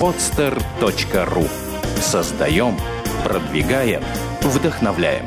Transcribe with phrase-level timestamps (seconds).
[0.00, 1.48] podster.ru
[2.00, 2.76] Создаем,
[3.24, 4.02] продвигаем,
[4.42, 5.26] вдохновляем.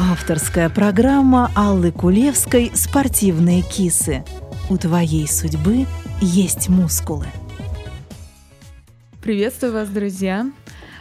[0.00, 4.24] Авторская программа Аллы Кулевской «Спортивные кисы».
[4.70, 5.86] У твоей судьбы
[6.20, 7.26] есть мускулы.
[9.22, 10.50] Приветствую вас, друзья!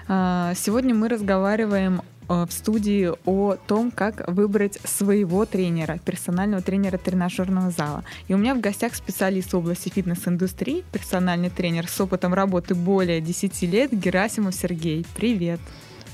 [0.07, 7.71] А, сегодня мы разговариваем в студии о том, как выбрать своего тренера, персонального тренера тренажерного
[7.71, 8.04] зала.
[8.27, 13.21] И у меня в гостях специалист в области фитнес-индустрии, персональный тренер с опытом работы более
[13.21, 15.05] 10 лет Герасимов Сергей.
[15.15, 15.60] Привет!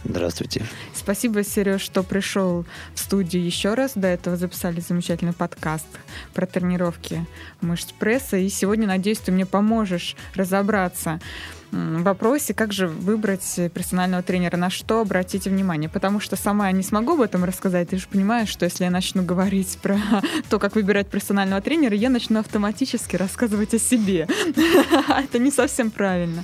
[0.04, 0.64] Здравствуйте.
[0.94, 3.94] Спасибо, Сереж, что пришел в студию еще раз.
[3.96, 5.88] До этого записали замечательный подкаст
[6.34, 7.26] про тренировки
[7.62, 8.38] мышц пресса.
[8.38, 11.20] И сегодня, надеюсь, ты мне поможешь разобраться
[11.72, 15.90] в вопросе, как же выбрать персонального тренера, на что обратить внимание.
[15.90, 17.90] Потому что сама я не смогу об этом рассказать.
[17.90, 20.00] Ты же понимаешь, что если я начну говорить про
[20.50, 24.28] то, как выбирать персонального тренера, я начну автоматически рассказывать о себе.
[25.10, 26.44] Это не совсем правильно.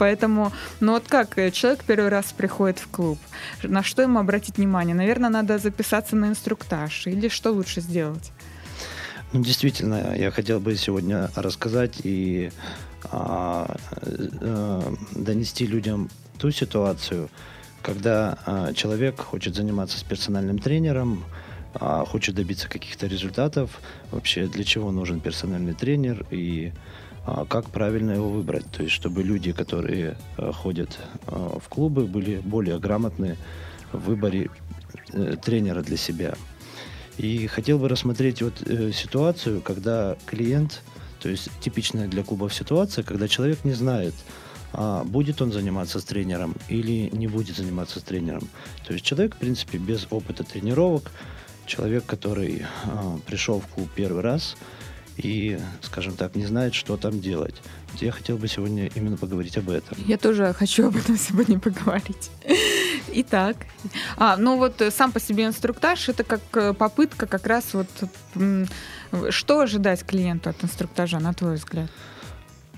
[0.00, 3.18] Поэтому, ну вот как э, человек первый раз приходит в клуб,
[3.62, 4.94] на что ему обратить внимание?
[4.94, 8.32] Наверное, надо записаться на инструктаж или что лучше сделать?
[9.34, 12.50] Ну, действительно, я хотел бы сегодня рассказать и
[13.12, 13.76] а,
[14.40, 17.28] а, донести людям ту ситуацию,
[17.82, 21.24] когда а, человек хочет заниматься с персональным тренером,
[21.74, 26.72] а, хочет добиться каких-то результатов, вообще для чего нужен персональный тренер и
[27.24, 28.66] как правильно его выбрать.
[28.70, 33.36] То есть, чтобы люди, которые а, ходят а, в клубы, были более грамотны
[33.92, 34.50] в выборе
[35.12, 36.34] э, тренера для себя.
[37.18, 40.82] И хотел бы рассмотреть вот э, ситуацию, когда клиент,
[41.20, 44.14] то есть типичная для клубов ситуация, когда человек не знает,
[44.72, 48.48] а будет он заниматься с тренером или не будет заниматься с тренером.
[48.86, 51.10] То есть человек, в принципе, без опыта тренировок,
[51.66, 54.56] человек, который а, пришел в клуб первый раз,
[55.22, 57.54] и, скажем так, не знает, что там делать.
[58.00, 59.98] Я хотел бы сегодня именно поговорить об этом.
[60.06, 62.30] Я тоже хочу об этом сегодня поговорить.
[63.12, 63.56] Итак,
[64.16, 67.88] а, ну вот э, сам по себе инструктаж это как э, попытка как раз вот
[69.30, 71.90] что ожидать клиенту от инструктажа, на твой взгляд?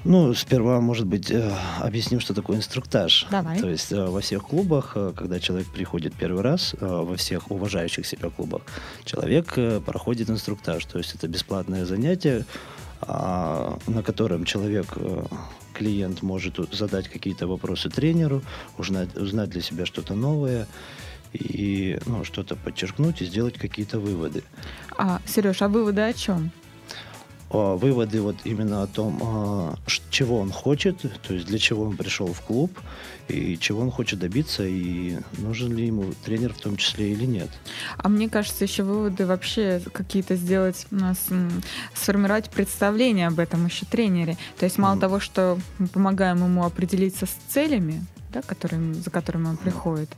[0.04, 3.26] Ну, сперва, может быть, э, объясним, что такое инструктаж.
[3.30, 3.60] Давай.
[3.60, 8.04] То есть э, во всех клубах, э, когда человек приходит первый раз, во всех уважающих
[8.06, 8.62] себя клубах,
[9.04, 9.54] человек
[9.84, 10.84] проходит инструктаж.
[10.86, 12.44] То есть это бесплатное занятие,
[13.00, 14.86] а, на котором человек,
[15.72, 18.42] клиент может задать какие-то вопросы тренеру,
[18.78, 20.66] узнать, узнать для себя что-то новое
[21.32, 24.42] и ну, что-то подчеркнуть и сделать какие-то выводы.
[24.98, 26.52] А, Сереж, а выводы о чем?
[27.52, 29.74] А, выводы вот именно о том, а,
[30.10, 32.78] чего он хочет, то есть для чего он пришел в клуб,
[33.28, 37.48] и чего он хочет добиться, и нужен ли ему тренер в том числе или нет.
[37.98, 41.18] А мне кажется, еще выводы вообще какие-то сделать, у нас
[41.94, 44.36] сформировать представление об этом еще тренере.
[44.58, 45.00] То есть мало mm.
[45.00, 50.10] того, что мы помогаем ему определиться с целями, да, который, за которым он приходит.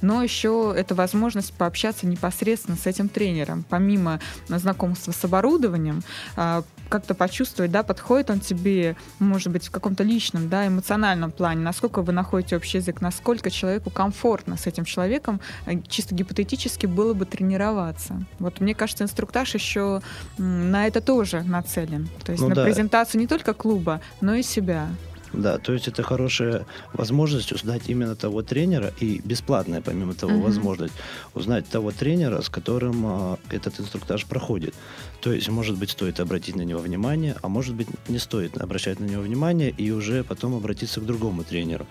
[0.00, 3.64] Но еще это возможность пообщаться непосредственно с этим тренером.
[3.68, 6.02] Помимо знакомства с оборудованием,
[6.36, 11.62] а, как-то почувствовать, да, подходит он тебе, может быть, в каком-то личном, да, эмоциональном плане,
[11.62, 17.14] насколько вы находите общий язык, насколько человеку комфортно с этим человеком, э, чисто гипотетически было
[17.14, 18.26] бы тренироваться.
[18.38, 20.02] Вот мне кажется, инструктаж еще
[20.36, 22.08] на это тоже нацелен.
[22.24, 22.64] То есть ну, на да.
[22.64, 24.88] презентацию не только клуба, но и себя.
[25.32, 30.42] Да, то есть это хорошая возможность узнать именно того тренера и бесплатная, помимо того, uh-huh.
[30.42, 30.94] возможность
[31.34, 34.74] узнать того тренера, с которым а, этот инструктаж проходит.
[35.20, 38.98] То есть, может быть, стоит обратить на него внимание, а может быть, не стоит обращать
[38.98, 41.86] на него внимание и уже потом обратиться к другому тренеру.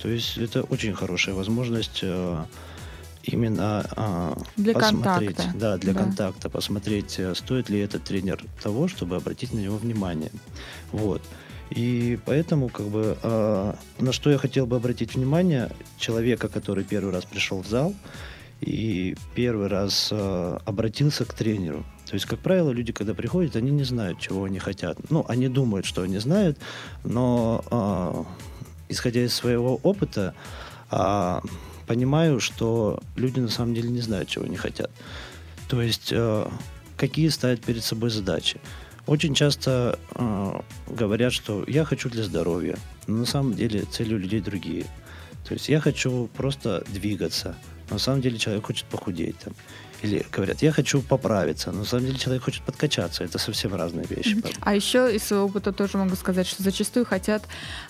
[0.00, 2.46] То есть это очень хорошая возможность а,
[3.22, 5.58] именно а, для посмотреть, контакта.
[5.58, 6.00] да, для да.
[6.00, 10.30] контакта, посмотреть, а, стоит ли этот тренер того, чтобы обратить на него внимание.
[10.92, 11.22] Вот.
[11.70, 17.12] И поэтому, как бы, э, на что я хотел бы обратить внимание человека, который первый
[17.12, 17.94] раз пришел в зал
[18.60, 21.84] и первый раз э, обратился к тренеру.
[22.06, 24.98] То есть, как правило, люди, когда приходят, они не знают, чего они хотят.
[25.10, 26.58] Ну, они думают, что они знают,
[27.02, 28.24] но э,
[28.88, 30.34] исходя из своего опыта,
[30.90, 31.40] э,
[31.86, 34.90] понимаю, что люди на самом деле не знают, чего они хотят.
[35.68, 36.46] То есть, э,
[36.96, 38.60] какие ставят перед собой задачи.
[39.06, 44.18] Очень часто э, говорят, что я хочу для здоровья, но на самом деле цели у
[44.18, 44.86] людей другие.
[45.46, 47.54] То есть я хочу просто двигаться,
[47.90, 49.38] На самом деле человек хочет похудеть.
[49.40, 49.54] Там.
[50.04, 51.72] Или говорят, я хочу поправиться.
[51.72, 53.24] Но на самом деле человек хочет подкачаться.
[53.24, 54.36] Это совсем разные вещи.
[54.60, 57.42] А еще из своего опыта тоже могу сказать, что зачастую хотят,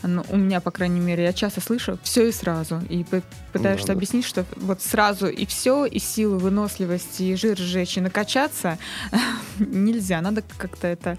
[0.03, 2.81] ну, у меня, по крайней мере, я часто слышу, все и сразу.
[2.89, 3.05] И
[3.53, 7.97] пытаешься ну, да, объяснить, что вот сразу и все, и силу, выносливость, и жир сжечь,
[7.97, 8.79] и накачаться
[9.59, 10.21] нельзя.
[10.21, 11.19] Надо как-то это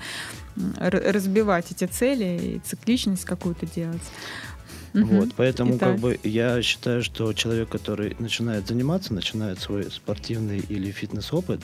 [0.79, 4.01] разбивать эти цели и цикличность какую-то делать.
[5.03, 5.91] Вот, поэтому Итак.
[5.91, 11.61] как бы я считаю, что человек, который начинает заниматься, начинает свой спортивный или фитнес-опыт,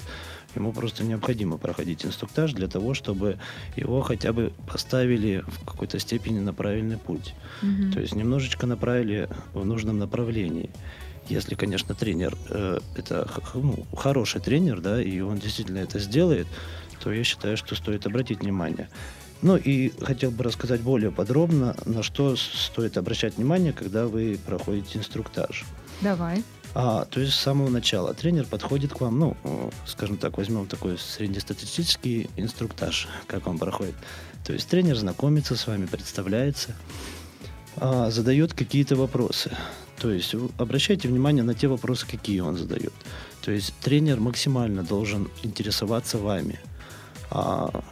[0.55, 3.37] ему просто необходимо проходить инструктаж для того, чтобы
[3.75, 7.33] его хотя бы поставили в какой-то степени на правильный путь.
[7.61, 7.93] Угу.
[7.93, 10.69] То есть немножечко направили в нужном направлении.
[11.29, 16.47] Если, конечно, тренер э, это ну, хороший тренер, да, и он действительно это сделает,
[17.01, 18.89] то я считаю, что стоит обратить внимание.
[19.41, 24.99] Ну и хотел бы рассказать более подробно, на что стоит обращать внимание, когда вы проходите
[24.99, 25.65] инструктаж.
[26.01, 26.43] Давай.
[26.73, 29.37] А, то есть с самого начала тренер подходит к вам, ну,
[29.85, 33.95] скажем так, возьмем такой среднестатистический инструктаж, как он проходит.
[34.45, 36.75] То есть тренер знакомится с вами, представляется,
[37.77, 39.51] а, задает какие-то вопросы.
[39.99, 42.93] То есть обращайте внимание на те вопросы, какие он задает.
[43.41, 46.59] То есть тренер максимально должен интересоваться вами.
[47.29, 47.83] А,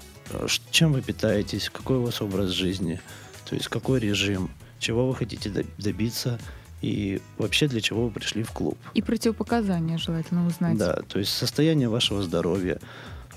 [0.72, 3.00] чем вы питаетесь, какой у вас образ жизни,
[3.46, 4.50] то есть какой режим,
[4.80, 6.40] чего вы хотите добиться
[6.82, 8.78] и вообще для чего вы пришли в клуб.
[8.94, 10.78] И противопоказания желательно узнать.
[10.78, 12.80] Да, то есть состояние вашего здоровья.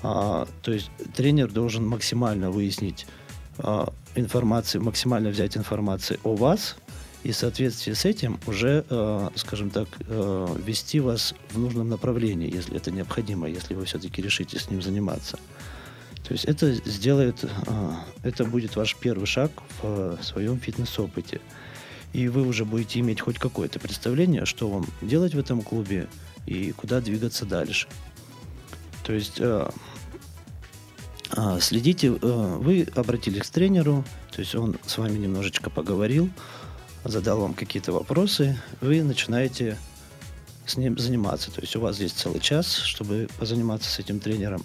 [0.01, 3.05] А, то есть тренер должен максимально выяснить
[3.57, 6.75] а, информацию, максимально взять информацию о вас
[7.23, 12.53] и в соответствии с этим уже, а, скажем так, а, вести вас в нужном направлении,
[12.53, 15.39] если это необходимо, если вы все-таки решите с ним заниматься.
[16.23, 21.41] То есть это сделает, а, это будет ваш первый шаг в своем фитнес-опыте.
[22.13, 26.07] И вы уже будете иметь хоть какое-то представление, что вам делать в этом клубе
[26.45, 27.87] и куда двигаться дальше.
[29.03, 29.73] То есть а,
[31.31, 36.29] а, следите, вы обратились к тренеру, то есть он с вами немножечко поговорил,
[37.03, 39.77] задал вам какие-то вопросы, вы начинаете
[40.65, 41.51] с ним заниматься.
[41.51, 44.63] То есть у вас есть целый час, чтобы позаниматься с этим тренером.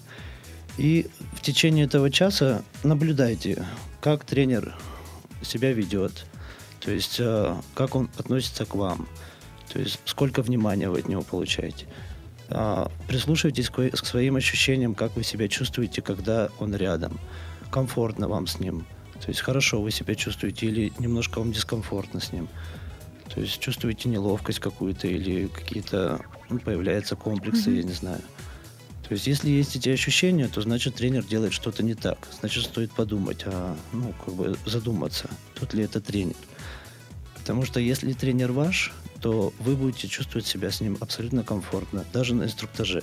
[0.79, 3.67] И в течение этого часа наблюдайте,
[4.01, 4.77] как тренер
[5.43, 6.25] себя ведет,
[6.81, 9.09] то есть э, как он относится к вам,
[9.73, 11.87] то есть сколько внимания вы от него получаете.
[12.51, 17.19] А, прислушивайтесь к своим ощущениям, как вы себя чувствуете, когда он рядом.
[17.71, 18.87] Комфортно вам с ним.
[19.21, 22.49] То есть хорошо вы себя чувствуете или немножко вам дискомфортно с ним.
[23.35, 27.77] То есть чувствуете неловкость какую-то или какие-то ну, появляются комплексы, mm-hmm.
[27.77, 28.23] я не знаю.
[29.09, 32.29] То есть, если есть эти ощущения, то значит тренер делает что-то не так.
[32.41, 36.37] Значит, стоит подумать, а, ну, как бы задуматься, тот ли это тренер.
[37.35, 42.35] Потому что если тренер ваш, то вы будете чувствовать себя с ним абсолютно комфортно, даже
[42.35, 43.03] на инструктаже.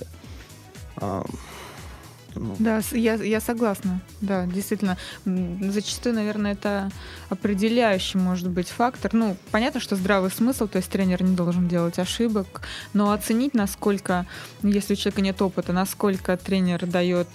[2.36, 2.56] Ну.
[2.58, 4.00] Да, я, я согласна.
[4.20, 4.96] Да, действительно.
[5.24, 6.90] Зачастую, наверное, это
[7.28, 9.14] определяющий может быть фактор.
[9.14, 12.62] Ну, понятно, что здравый смысл, то есть тренер не должен делать ошибок,
[12.92, 14.26] но оценить, насколько,
[14.62, 17.28] если у человека нет опыта, насколько тренер дает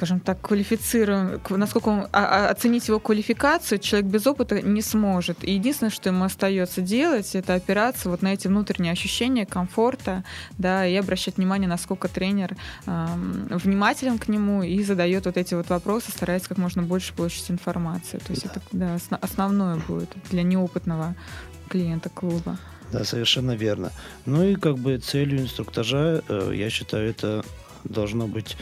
[0.00, 5.44] скажем так, квалифицируем, насколько он, а, а, оценить его квалификацию человек без опыта не сможет.
[5.44, 10.24] И единственное, что ему остается делать, это опираться вот на эти внутренние ощущения комфорта,
[10.56, 12.56] да, и обращать внимание, насколько тренер
[12.86, 13.06] э,
[13.50, 18.20] внимателен к нему и задает вот эти вот вопросы, старается как можно больше получить информацию.
[18.20, 18.52] То есть да.
[18.52, 21.14] это да, основное будет для неопытного
[21.68, 22.56] клиента клуба.
[22.90, 23.92] Да, совершенно верно.
[24.24, 27.44] Ну и как бы целью инструктажа, э, я считаю, это
[27.84, 28.56] должно быть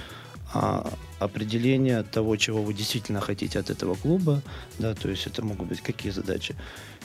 [0.53, 4.43] а, определение того, чего вы действительно хотите от этого клуба,
[4.79, 6.55] да, то есть это могут быть какие задачи.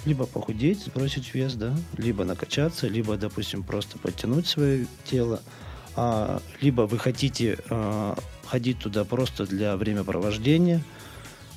[0.05, 5.41] Либо похудеть, сбросить вес, да, либо накачаться, либо, допустим, просто подтянуть свое тело,
[5.96, 10.84] а, либо вы хотите а, ходить туда просто для времяпровождения,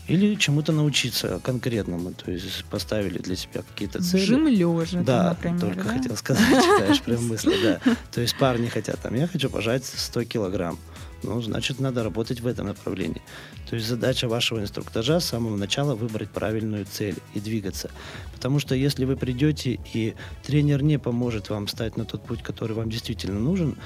[0.09, 4.25] или чему-то научиться конкретному, то есть поставили для себя какие-то цели.
[4.25, 5.91] Жим лежа, да, например, только да?
[5.91, 7.81] хотел сказать, читаешь прям мысли, да.
[8.13, 10.79] То есть парни хотят, там, я хочу пожать 100 килограмм
[11.23, 13.23] ну, значит, надо работать в этом направлении.
[13.69, 17.91] То есть задача вашего инструктажа с самого начала выбрать правильную цель и двигаться.
[18.35, 22.73] Потому что если вы придете и тренер не поможет вам стать на тот путь, который
[22.73, 23.77] вам действительно нужен,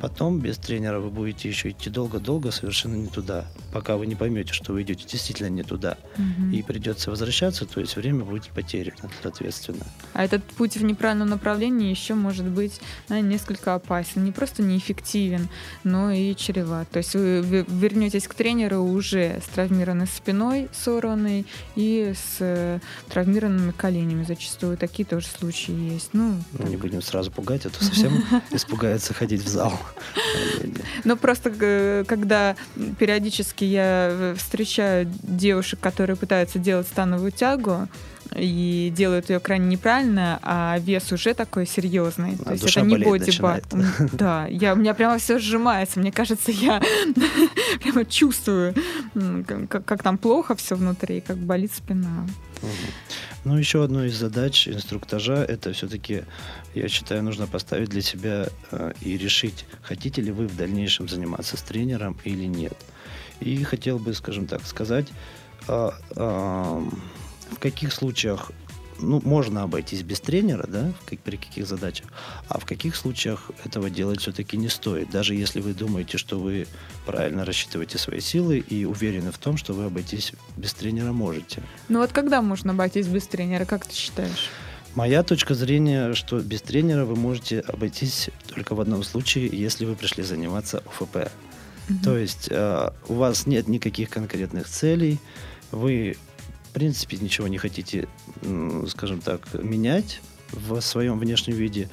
[0.00, 4.52] Потом без тренера вы будете еще идти долго-долго совершенно не туда, пока вы не поймете,
[4.52, 5.96] что вы идете действительно не туда.
[6.18, 6.52] Мгм.
[6.52, 9.86] И придется возвращаться, то есть время будет потеряно, соответственно.
[10.12, 14.24] А этот путь в неправильном направлении еще может быть да, несколько опасен.
[14.24, 15.48] Не просто неэффективен,
[15.84, 16.90] но и чреват.
[16.90, 22.80] То есть вы ве- вернетесь к тренеру уже с травмированной спиной, сорванной, и с э,
[23.08, 24.24] травмированными коленями.
[24.24, 26.10] Зачастую такие тоже случаи есть.
[26.12, 29.72] Ну, Ну, не будем сразу пугать, а то совсем испугаются ходить в зал.
[31.04, 32.56] Ну, просто э, когда
[32.98, 37.88] периодически я э, встречаю девушек, которые пытаются делать становую тягу,
[38.34, 42.36] и делают ее крайне неправильно, а вес уже такой серьезный.
[42.40, 43.64] А То есть это не бодибат.
[44.12, 46.00] Да, я, у меня прямо все сжимается.
[46.00, 46.82] Мне кажется, я
[47.82, 48.74] прямо чувствую,
[49.68, 52.26] как, как там плохо все внутри, как болит спина.
[53.44, 56.24] Ну, еще одну из задач инструктажа это все-таки,
[56.74, 61.56] я считаю, нужно поставить для себя э, и решить, хотите ли вы в дальнейшем заниматься
[61.56, 62.76] с тренером или нет.
[63.40, 65.06] И хотел бы, скажем так, сказать,
[65.68, 67.00] а, ам,
[67.50, 68.50] в каких случаях
[69.00, 72.06] ну, можно обойтись без тренера, да, как- при каких задачах,
[72.48, 76.66] а в каких случаях этого делать все-таки не стоит, даже если вы думаете, что вы
[77.04, 81.62] правильно рассчитываете свои силы и уверены в том, что вы обойтись без тренера можете.
[81.88, 84.50] Ну вот когда можно обойтись без тренера, как ты считаешь?
[84.94, 89.94] Моя точка зрения, что без тренера вы можете обойтись только в одном случае, если вы
[89.94, 91.30] пришли заниматься ОФП.
[92.02, 95.18] То есть э, у вас нет никаких конкретных целей,
[95.70, 96.16] вы,
[96.76, 98.06] принципе, ничего не хотите,
[98.86, 100.20] скажем так, менять
[100.52, 101.88] в своем внешнем виде,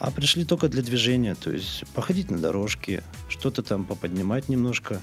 [0.00, 5.00] а пришли только для движения, то есть походить на дорожке, что-то там поподнимать немножко.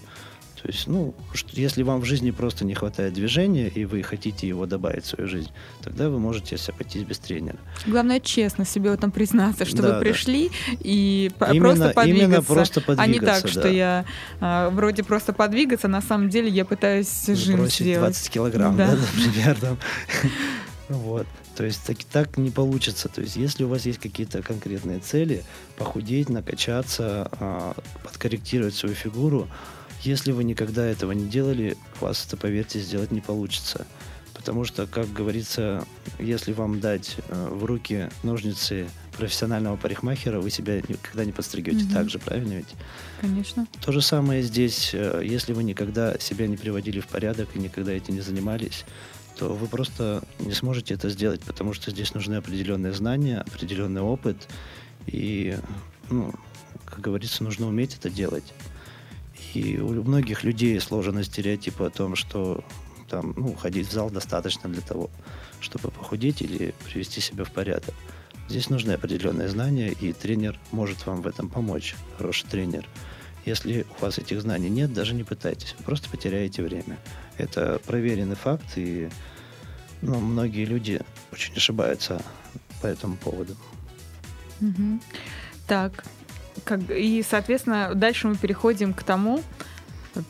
[0.65, 4.47] То есть, ну, ш- если вам в жизни просто не хватает движения, и вы хотите
[4.47, 5.51] его добавить в свою жизнь,
[5.83, 7.57] тогда вы можете обойтись без тренера.
[7.85, 9.99] Главное честно себе в этом признаться, что Да, вы да.
[9.99, 12.25] пришли и Именно- просто подвигаться.
[12.25, 13.69] именно просто а не так, подвигаться, что да.
[13.69, 14.05] я
[14.41, 17.99] а, вроде просто подвигаться, на самом деле я пытаюсь жим сделать.
[18.15, 18.87] 20 килограмм, Да.
[18.87, 19.77] да, например, там.
[20.89, 21.27] Вот.
[21.55, 23.07] То есть так, так не получится.
[23.07, 25.43] То есть если у вас есть какие-то конкретные цели,
[25.77, 29.47] похудеть, накачаться, а, подкорректировать свою фигуру,
[30.05, 33.85] если вы никогда этого не делали, у вас это, поверьте, сделать не получится.
[34.33, 35.85] Потому что, как говорится,
[36.19, 41.93] если вам дать э, в руки ножницы профессионального парикмахера, вы себя никогда не подстригете Мгм.
[41.93, 42.75] так же, правильно ведь?
[43.21, 43.65] Конечно.
[43.81, 47.93] То же самое здесь, э, если вы никогда себя не приводили в порядок и никогда
[47.93, 48.83] этим не занимались,
[49.37, 54.47] то вы просто не сможете это сделать, потому что здесь нужны определенные знания, определенный опыт,
[55.07, 55.57] и,
[56.09, 56.33] ну,
[56.85, 58.53] как говорится, нужно уметь это делать.
[59.55, 62.63] И у многих людей сложены стереотипы о том, что
[63.09, 65.09] там, ну, ходить в зал достаточно для того,
[65.61, 67.95] чтобы похудеть или привести себя в порядок.
[68.49, 72.87] Здесь нужны определенные знания, и тренер может вам в этом помочь, хороший тренер.
[73.45, 76.97] Если у вас этих знаний нет, даже не пытайтесь, просто потеряете время.
[77.37, 79.09] Это проверенный факт, и
[80.01, 80.99] ну, многие люди
[81.31, 82.21] очень ошибаются
[82.81, 83.55] по этому поводу.
[84.59, 85.01] Мгм.
[85.65, 86.03] Так,
[86.65, 89.41] как, и, соответственно, дальше мы переходим к тому,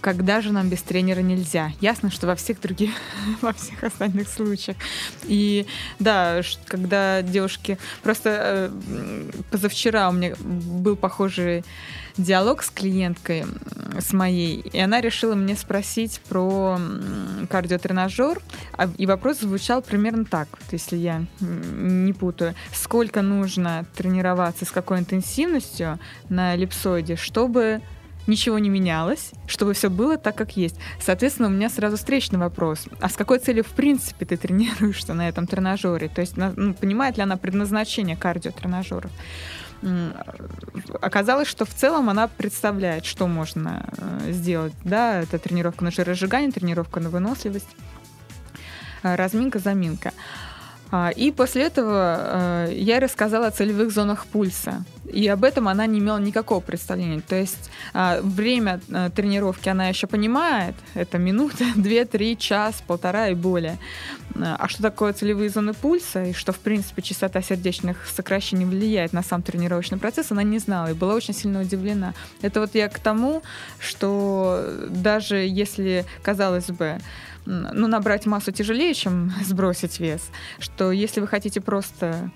[0.01, 1.71] когда же нам без тренера нельзя.
[1.81, 2.91] Ясно, что во всех других,
[3.41, 4.77] во всех остальных случаях.
[5.23, 5.65] И
[5.99, 7.77] да, когда девушки...
[8.03, 11.63] Просто э, позавчера у меня был похожий
[12.17, 13.45] диалог с клиенткой,
[13.99, 16.79] с моей, и она решила мне спросить про
[17.49, 18.41] кардиотренажер,
[18.73, 22.55] а- и вопрос звучал примерно так, вот если я не путаю.
[22.73, 25.99] Сколько нужно тренироваться, с какой интенсивностью
[26.29, 27.81] на эллипсоиде, чтобы
[28.27, 30.75] ничего не менялось, чтобы все было так, как есть.
[30.99, 32.85] Соответственно, у меня сразу встречный вопрос.
[32.99, 36.09] А с какой целью, в принципе, ты тренируешься на этом тренажере?
[36.09, 39.11] То есть, ну, понимает ли она предназначение кардиотренажеров?
[41.01, 44.73] Оказалось, что в целом она представляет, что можно э, сделать.
[44.83, 47.67] Да, это тренировка на жиросжигание, тренировка на выносливость,
[49.03, 50.09] э, разминка, заминка.
[50.09, 50.54] А,
[51.15, 54.83] И после этого э, я рассказала о целевых зонах пульса.
[55.11, 57.21] И об этом она не имела никакого представления.
[57.21, 60.75] То есть а, время э, тренировки она еще понимает.
[60.93, 63.77] Это минута, две, три, час, полтора и более.
[64.35, 69.13] А а что такое целевые зоны пульса и что, в принципе, частота сердечных сокращений влияет
[69.13, 72.13] на сам тренировочный процесс, она не знала и была очень сильно удивлена.
[72.41, 73.43] Это вот я к тому,
[73.79, 76.97] что даже если, казалось бы,
[77.45, 80.21] ну, набрать массу тяжелее, чем сбросить вес,
[80.59, 82.31] что если вы хотите просто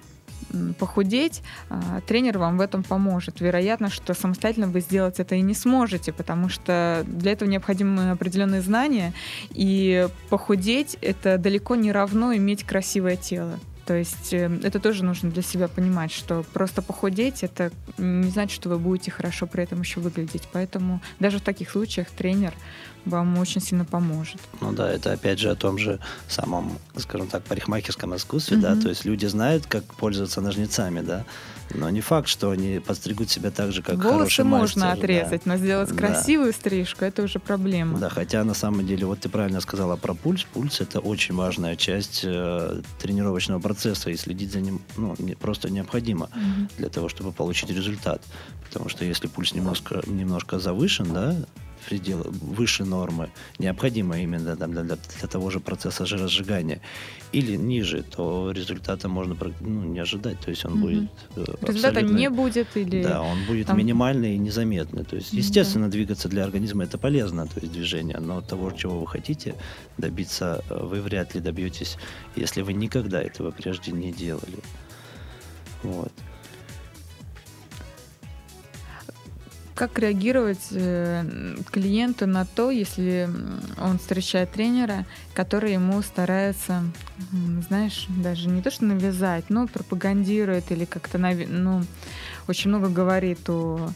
[0.78, 3.39] похудеть, а, тренер вам в этом поможет.
[3.39, 8.62] Вероятно, что самостоятельно вы сделать это и не сможете, потому что для этого необходимы определенные
[8.62, 9.13] знания,
[9.51, 13.60] и похудеть это далеко не равно иметь красивое тело.
[13.89, 18.54] То есть э, это тоже нужно для себя понимать, что просто похудеть это не значит,
[18.54, 20.48] что вы будете хорошо при этом еще выглядеть.
[20.51, 22.54] Поэтому даже в таких случаях тренер
[23.06, 24.39] вам очень сильно поможет.
[24.62, 28.62] Ну да, это опять же о том же самом, скажем так, парикмахерском искусстве, mm-hmm.
[28.62, 31.25] да, то есть люди знают, как пользоваться ножницами, да,
[31.74, 35.41] но не факт, что они подстригут себя так же, как Волосы хороший можно мастер, отрезать,
[35.46, 35.51] да.
[35.51, 36.58] но сделать красивую да.
[36.58, 38.00] стрижку это уже проблема.
[38.00, 40.44] Да, хотя на самом деле, вот ты правильно сказала про пульс.
[40.44, 45.70] Пульс это очень важная часть э, тренировочного процесса, и следить за ним ну, не, просто
[45.70, 46.77] необходимо mm-hmm.
[46.77, 48.22] для того, чтобы получить результат.
[48.65, 51.36] Потому что если пульс немножко, немножко завышен, да,
[51.88, 56.81] предела, выше нормы, необходимо именно для, для, для того же процесса жиросжигания,
[57.31, 60.39] или ниже, то результата можно ну, не ожидать.
[60.39, 60.81] То есть он угу.
[60.81, 61.09] будет
[61.62, 63.03] Результата не будет или...
[63.03, 63.77] Да, он будет там...
[63.77, 65.03] минимальный и незаметный.
[65.03, 65.91] То есть, естественно, да.
[65.91, 69.55] двигаться для организма это полезно, то есть движение, но того, чего вы хотите
[69.98, 71.98] добиться, э, вы вряд ли добьетесь,
[72.36, 74.59] если вы никогда этого прежде не делали.
[75.83, 76.12] Вот.
[79.79, 81.24] Как реагировать э,
[81.71, 83.29] клиенту на то, если
[83.79, 86.83] он встречает тренера, который ему старается,
[87.69, 91.86] знаешь, даже не то что навязать, но пропагандирует или как-то, ну,
[92.50, 93.89] очень много говорит о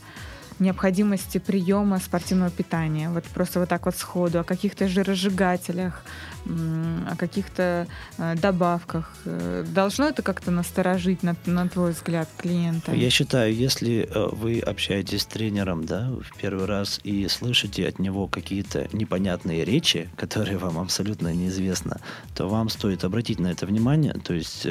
[0.59, 3.09] необходимости приема спортивного питания.
[3.09, 6.03] Вот просто вот так вот сходу, о каких-то жиросжигателях,
[6.45, 9.13] о каких-то э, добавках.
[9.25, 12.93] Э, должно это как-то насторожить, на, на твой взгляд, клиента?
[12.93, 17.99] Я считаю, если э, вы общаетесь с тренером да, в первый раз и слышите от
[17.99, 21.97] него какие-то непонятные речи, которые вам абсолютно неизвестны,
[22.35, 24.13] то вам стоит обратить на это внимание.
[24.13, 24.67] То есть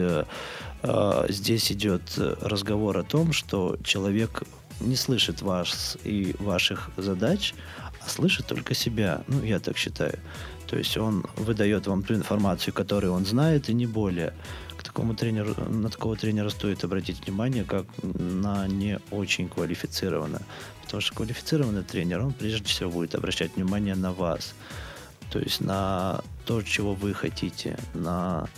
[1.28, 4.42] здесь идет разговор о том, что человек
[4.82, 7.54] не слышит вас и ваших задач,
[8.04, 9.22] а слышит только себя.
[9.28, 10.18] Ну, я так считаю.
[10.66, 14.32] То есть он выдает вам ту информацию, которую он знает, и не более.
[14.76, 20.42] К такому тренеру, на такого тренера стоит обратить внимание, как на не очень квалифицированного.
[20.82, 24.54] Потому что квалифицированный тренер, он прежде всего будет обращать внимание на вас.
[25.30, 28.48] То есть на то, чего вы хотите, на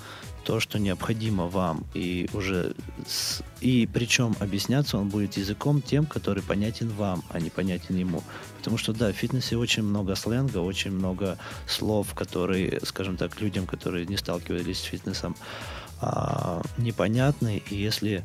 [0.44, 2.74] то, что необходимо вам, и уже
[3.06, 8.22] с, и причем объясняться он будет языком тем, который понятен вам, а не понятен ему.
[8.58, 13.66] Потому что да, в фитнесе очень много сленга, очень много слов, которые, скажем так, людям,
[13.66, 15.34] которые не сталкивались с фитнесом,
[16.00, 17.62] а, непонятны.
[17.70, 18.24] И если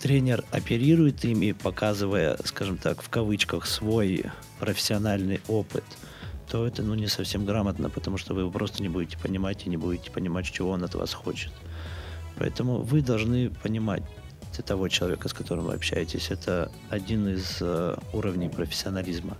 [0.00, 4.24] тренер оперирует ими, показывая, скажем так, в кавычках свой
[4.58, 5.84] профессиональный опыт–
[6.50, 9.70] то это ну, не совсем грамотно, потому что вы его просто не будете понимать и
[9.70, 11.52] не будете понимать, чего он от вас хочет.
[12.36, 14.02] Поэтому вы должны понимать
[14.62, 16.30] того человека, с которым вы общаетесь.
[16.30, 19.36] Это один из э, уровней профессионализма.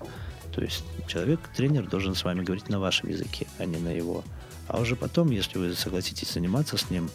[0.55, 4.25] То есть человек, тренер должен с вами говорить на вашем языке, а не на его.
[4.67, 7.11] А уже потом, если вы согласитесь заниматься с ним,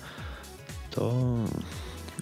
[0.94, 1.48] то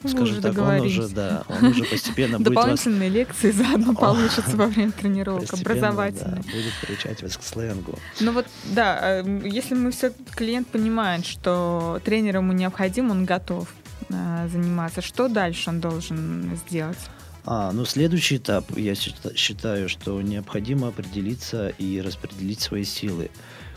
[0.06, 4.92] скажем так, он уже, да, он уже постепенно будет Дополнительные лекции заодно получатся во время
[5.00, 6.44] тренировок, образовательные.
[6.44, 7.98] будет приучать вас к сленгу.
[8.20, 13.68] Ну вот, да, э, если мы все, клиент понимает, что тренер ему необходим, он готов
[14.10, 16.98] э, заниматься, что дальше он должен сделать?
[17.46, 23.30] А, ну, следующий этап, я считаю, что необходимо определиться и распределить свои силы.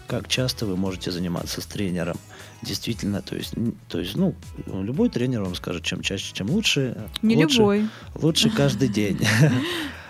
[0.06, 2.16] Как часто вы можете заниматься с тренером?
[2.62, 3.54] действительно, то есть,
[3.88, 4.34] то есть, ну,
[4.66, 6.96] любой тренер вам скажет, чем чаще, чем лучше.
[7.22, 7.88] Не лучше, любой.
[8.14, 9.20] Лучше каждый день.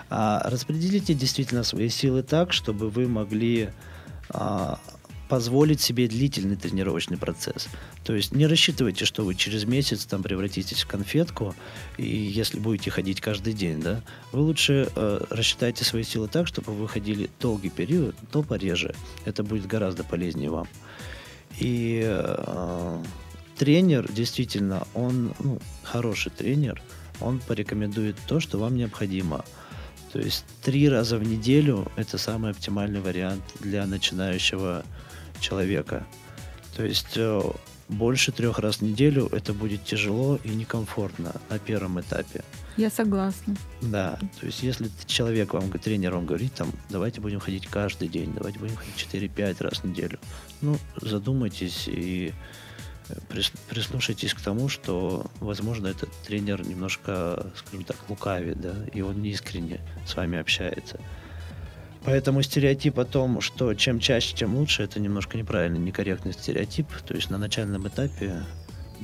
[0.09, 3.71] А распределите действительно свои силы так, чтобы вы могли
[4.31, 4.79] а,
[5.29, 7.69] позволить себе длительный тренировочный процесс.
[8.05, 11.55] То есть не рассчитывайте, что вы через месяц там превратитесь в конфетку,
[11.99, 16.73] и если будете ходить каждый день, да, вы лучше э, рассчитайте свои силы так, чтобы
[16.73, 18.95] вы ходили долгий период, но пореже.
[19.25, 20.69] Это будет гораздо полезнее вам.
[21.59, 23.03] И э,
[23.59, 26.83] тренер, действительно, он ну, хороший тренер,
[27.21, 29.45] он порекомендует то, что вам необходимо.
[30.13, 34.85] То есть три раза в неделю это самый оптимальный вариант для начинающего
[35.41, 36.07] человека.
[36.77, 37.41] То есть э,
[37.89, 42.43] больше трех раз в неделю это будет тяжело и некомфортно на первом этапе.
[42.77, 43.57] Я согласна.
[43.81, 48.35] Да, то есть если человек вам, тренер вам говорит, там, давайте будем ходить каждый день,
[48.35, 50.19] давайте будем ходить 4-5 раз в неделю,
[50.61, 52.35] ну, задумайтесь и
[53.09, 53.15] э,
[53.71, 59.31] прислушайтесь к тому, что, возможно, этот тренер немножко, скажем так, лукавит, да, и он не
[59.31, 61.01] искренне с вами общается.
[62.07, 66.87] Поэтому стереотип о том, что чем чаще, тем лучше, это немножко неправильный, некорректный стереотип.
[67.07, 68.45] То есть на начальном этапе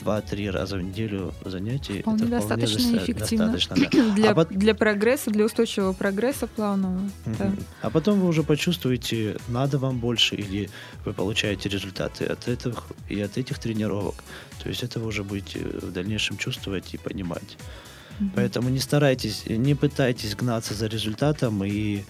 [0.04, 2.00] 2-3 раза в неделю занятий.
[2.02, 3.52] Вполне это достаточно доста- эффективно.
[3.52, 4.14] достаточно, да.
[4.16, 7.00] Для, А пот- для прогресса, для устойчивого прогресса плавного.
[7.26, 7.44] да.
[7.46, 7.58] Мгм.
[7.82, 10.70] А потом вы уже почувствуете, надо вам больше, или
[11.04, 14.14] вы получаете результаты от этих и от этих тренировок.
[14.62, 17.58] То есть это вы уже будете в дальнейшем чувствовать и понимать.
[18.20, 18.32] Мгм.
[18.36, 22.04] Поэтому не старайтесь, не пытайтесь гнаться за результатом и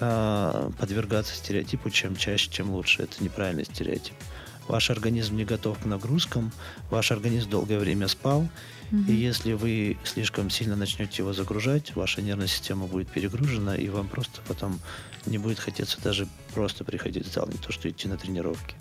[0.00, 3.02] а, подвергаться стереотипу, чем чаще, тем лучше.
[3.02, 4.14] Это неправильный стереотип.
[4.68, 6.52] Ваш организм не готов к нагрузкам,
[6.90, 8.48] ваш организм долгое время спал,
[8.90, 9.06] Мгм.
[9.08, 14.08] и если вы слишком сильно начнете его загружать, ваша нервная система будет перегружена, и вам
[14.08, 14.80] просто потом
[15.26, 18.74] не будет хотеться даже просто приходить в зал, не то что идти на тренировки.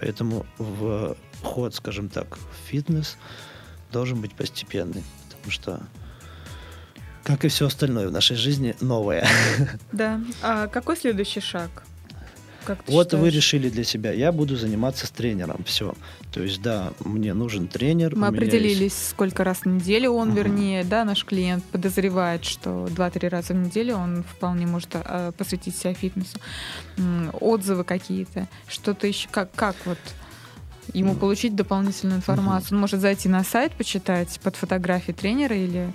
[0.00, 3.16] Поэтому в ход, скажем так, в фитнес
[3.92, 5.80] должен быть постепенный, потому что,
[7.24, 9.26] как и все остальное в нашей жизни, новое.
[9.92, 10.20] Да.
[10.42, 11.70] А какой следующий шаг?
[12.64, 13.34] Как ты Вот вы считаешь?
[13.34, 15.94] решили для себя, я буду заниматься с тренером, все.
[16.32, 18.16] То есть, да, мне нужен тренер.
[18.16, 20.36] Мы меня есть- определились, сколько раз в неделю он, Мгм.
[20.36, 25.76] вернее, да, наш клиент подозревает, что 2-3 раза в неделю он вполне может а, посвятить
[25.76, 26.38] себя фитнесу.
[27.40, 29.98] Отзывы какие-то, что-то еще, как, как вот
[30.94, 31.20] ему Мгм.
[31.20, 32.76] получить дополнительную информацию.
[32.76, 35.92] Он может зайти на сайт, почитать под фотографии тренера или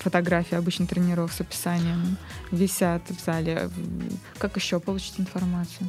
[0.00, 2.16] фотографии обычно тренеров с описанием
[2.50, 3.70] висят в зале.
[4.38, 5.88] Как еще получить информацию?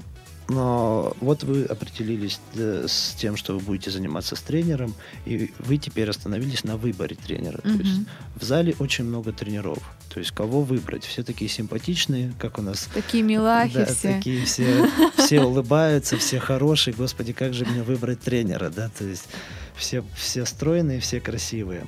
[0.50, 4.94] Но вот вы определились э, с тем, что вы будете заниматься с тренером,
[5.26, 7.58] и вы теперь остановились на выборе тренера.
[7.58, 8.00] То есть
[8.36, 9.80] в зале очень много тренеров.
[10.14, 11.04] То есть кого выбрать?
[11.04, 12.88] Все такие симпатичные, как у нас.
[12.94, 14.14] Такие милахи Да, все.
[14.14, 16.94] такие все, все улыбаются, все хорошие.
[16.94, 18.90] Господи, как же мне выбрать тренера, да?
[18.98, 19.28] То есть
[19.76, 21.86] все, все стройные, все красивые.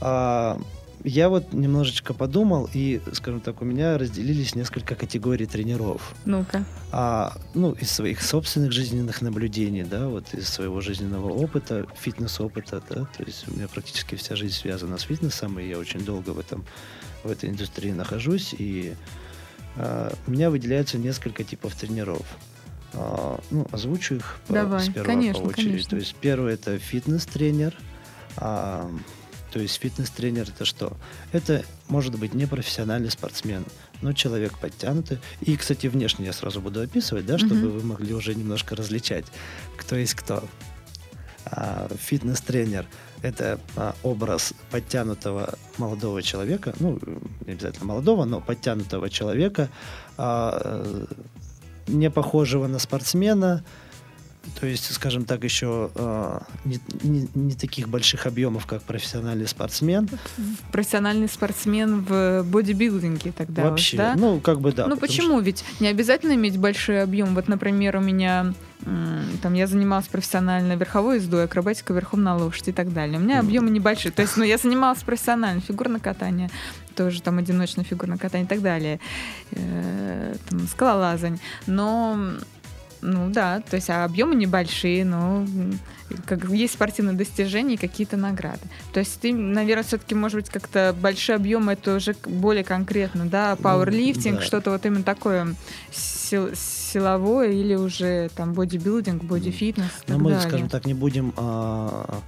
[0.00, 0.58] А,
[1.04, 6.64] я вот немножечко подумал, и, скажем так, у меня разделились несколько категорий тренеров Ну-ка.
[6.92, 13.06] а, ну, из своих собственных жизненных наблюдений, да, вот из своего жизненного опыта, фитнес-опыта, да,
[13.16, 16.38] то есть у меня практически вся жизнь связана с фитнесом, и я очень долго в
[16.38, 16.64] этом,
[17.24, 18.94] в этой индустрии нахожусь, и
[19.76, 22.26] а, у меня выделяются несколько типов тренеров.
[22.92, 25.68] А, ну, озвучу их по- Давай, сперва конечно, по очереди.
[25.70, 25.90] конечно.
[25.90, 27.74] То есть первый это фитнес-тренер,
[28.36, 28.90] а,
[29.50, 30.96] то есть фитнес-тренер это что?
[31.32, 33.64] Это может быть не профессиональный спортсмен,
[34.02, 35.18] но человек подтянутый.
[35.40, 37.70] И, кстати, внешне я сразу буду описывать, да, чтобы Мгм.
[37.70, 39.26] вы могли уже немножко различать,
[39.76, 40.44] кто есть кто.
[41.46, 42.86] А, фитнес-тренер–
[43.22, 46.98] это а, образ подтянутого молодого человека, ну,
[47.46, 49.68] не обязательно молодого, но подтянутого человека,
[50.16, 51.06] а,
[51.88, 53.64] не похожего на спортсмена,
[54.58, 60.08] то есть, скажем так, еще а, не, не- не таких больших объемов, как профессиональный спортсмен.
[60.72, 64.14] профессиональный спортсмен в бодибилдинге тогда Вообще, да?
[64.16, 64.86] ну, как бы да.
[64.86, 65.40] ну почему?
[65.40, 67.34] Ведь не обязательно иметь большой объем.
[67.34, 68.52] Вот, например, у меня
[69.42, 73.18] там я занималась профессионально верховой ездой, акробатикой верхом на лошади и так далее.
[73.18, 74.10] У меня объемы небольшие.
[74.10, 76.50] То есть, ну, я занималась профессионально, фигурное катание,
[76.96, 78.98] тоже там одиночное фигурное катание и так далее,
[79.52, 81.38] Э, там, скалолазань.
[81.66, 82.18] Но
[83.02, 85.46] ну да, то есть а объемы небольшие, но
[86.26, 88.60] как есть спортивные достижения и какие-то награды.
[88.92, 93.56] То есть ты, наверное, все-таки, может быть, как-то большой объем это уже более конкретно, да,
[93.56, 94.44] пауэрлифтинг, да.
[94.44, 95.54] что-то вот именно такое
[95.92, 100.48] сил- силовое или уже там бодибилдинг, бодифитнес и Но так мы, далее.
[100.48, 102.20] скажем так, не будем а,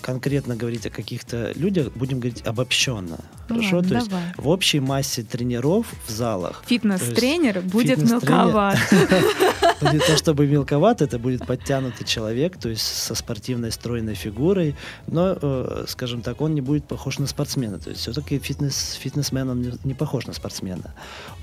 [0.00, 3.18] конкретно говорить о каких-то людях, будем говорить обобщенно.
[3.48, 3.76] Ну Хорошо?
[3.76, 4.24] ладно, То есть давай.
[4.36, 8.78] в общей массе тренеров в залах Фитнес-тренер будет мелковат.
[9.80, 14.74] Не то чтобы мелковат, это будет подтянутый человек, то есть со спортивной стройной фигурой,
[15.06, 17.78] но, э, скажем так, он не будет похож на спортсмена.
[17.78, 20.94] То есть все-таки фитнес, фитнесмен, он не похож на спортсмена.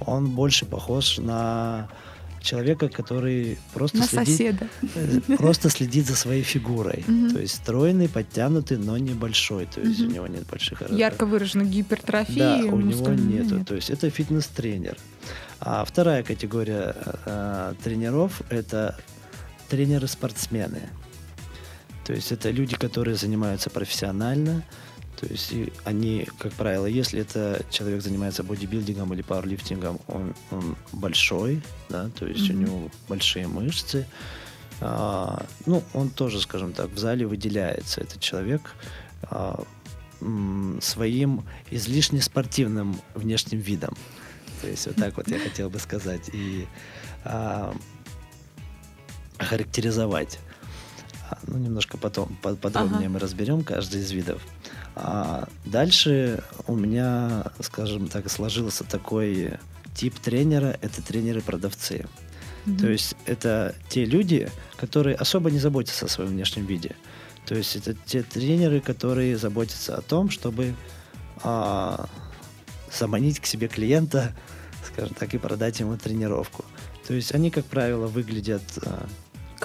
[0.01, 1.87] Он больше похож на
[2.45, 4.67] человека, который просто На следит, соседа.
[4.95, 7.03] э, просто следит за своей фигурой.
[7.33, 9.65] То есть стройный, подтянутый, но небольшой.
[9.65, 10.81] То есть у него нет больших.
[10.91, 12.39] Ярко выраженной гипертрофии.
[12.39, 13.55] Да, у него нету.
[13.55, 13.67] нет.
[13.67, 14.97] То есть это фитнес-тренер.
[15.59, 18.95] А вторая категория э, тренеров это
[19.69, 20.81] тренеры-спортсмены.
[22.05, 24.63] То есть это люди, которые занимаются профессионально.
[25.19, 25.53] То есть
[25.85, 32.25] они, как правило, если это человек занимается бодибилдингом или пауэрлифтингом, он, он большой, да, то
[32.27, 32.57] есть Мгм.
[32.57, 34.05] у него большие мышцы.
[34.81, 38.01] А, ну, он тоже, скажем так, в зале выделяется.
[38.01, 38.75] Этот человек
[39.23, 39.63] а,
[40.21, 43.95] м, своим излишне спортивным внешним видом.
[44.61, 46.29] То есть вот так вот я хотел бы сказать.
[46.33, 46.67] И
[47.23, 47.73] а,
[49.39, 50.39] характеризовать.
[51.29, 53.09] А, Ну, немножко потом по- подробнее Ага.
[53.09, 54.41] мы разберем каждый из видов.
[54.95, 59.53] А дальше у меня, скажем так, сложился такой
[59.93, 60.77] тип тренера.
[60.81, 62.05] Это тренеры-продавцы.
[62.65, 62.77] Мгм.
[62.77, 66.95] То есть это те люди, которые особо не заботятся о своем внешнем виде.
[67.45, 70.73] То есть это те тренеры, которые заботятся о том, чтобы
[71.43, 72.07] а,
[72.91, 74.33] заманить к себе клиента,
[74.83, 76.65] скажем так, и продать ему тренировку.
[77.07, 79.07] То есть они, как правило, выглядят а,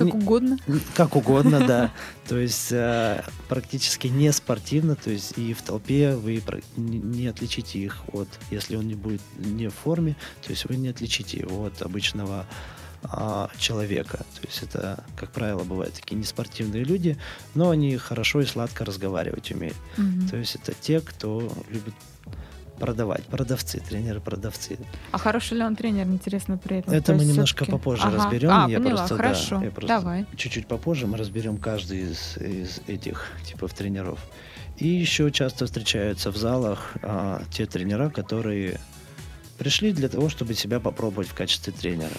[0.05, 0.59] как не, угодно.
[0.95, 1.93] Как угодно, да.
[2.29, 6.43] То есть э, практически не спортивно, то есть и в толпе вы
[6.77, 10.89] не отличите их от, если он не будет не в форме, то есть вы не
[10.89, 12.47] отличите его от обычного
[13.03, 14.19] а, человека.
[14.19, 17.17] То есть это, как правило, бывают такие неспортивные люди,
[17.55, 19.77] но они хорошо и сладко разговаривать умеют.
[19.99, 20.29] Угу.
[20.31, 21.95] То есть это те, кто любит
[22.81, 23.25] продавать.
[23.25, 24.79] Продавцы, тренеры-продавцы.
[25.13, 26.93] А хороший ли он тренер, интересно при этом?
[26.93, 28.17] Это мы немножко попозже ага.
[28.17, 28.51] разберем.
[28.51, 29.59] А, я поняла, просто, хорошо.
[29.59, 30.27] Да, я просто Давай.
[30.37, 34.19] Чуть-чуть попозже мы разберем каждый из, из этих типов тренеров.
[34.79, 38.81] И еще часто встречаются в залах а, те тренера, которые
[39.61, 42.17] пришли для того, чтобы себя попробовать в качестве тренера.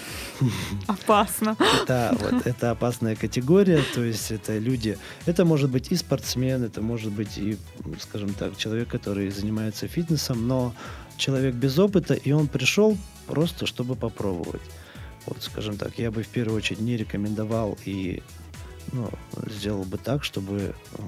[0.86, 1.56] Опасно.
[1.82, 6.80] Это, вот, это опасная категория, то есть это люди, это может быть и спортсмен, это
[6.82, 7.58] может быть и,
[7.98, 10.72] скажем так, человек, который занимается фитнесом, но
[11.16, 14.62] человек без опыта, и он пришел просто, чтобы попробовать.
[15.26, 18.22] Вот, скажем так, я бы в первую очередь не рекомендовал и
[18.92, 19.10] ну,
[19.48, 21.02] сделал бы так, чтобы э,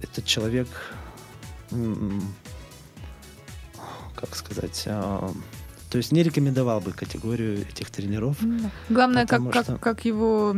[0.00, 0.68] этот человек
[4.20, 5.30] как сказать, а,
[5.90, 8.36] то есть не рекомендовал бы категорию этих тренеров.
[8.40, 8.70] Да.
[8.90, 10.54] Главное, как, что, как, как его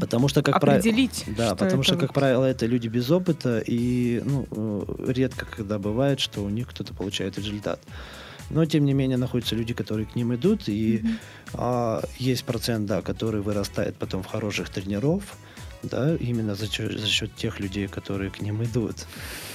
[0.00, 1.24] потому что, как определить.
[1.24, 2.00] Правило, да, потому что, вот...
[2.00, 6.68] как правило, это люди без опыта, и ну, э, редко когда бывает, что у них
[6.68, 7.80] кто-то получает результат.
[8.48, 11.18] Но, тем не менее, находятся люди, которые к ним идут, и mm-hmm.
[11.54, 15.22] а, есть процент, да, который вырастает потом в хороших тренеров,
[15.82, 19.06] да, именно за счет, за счет тех людей, которые к ним идут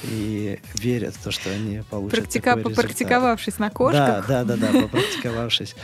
[0.03, 4.27] и верят в то, что они получат Практика, такой Попрактиковавшись на кошках.
[4.27, 5.75] Да, да, да, да попрактиковавшись.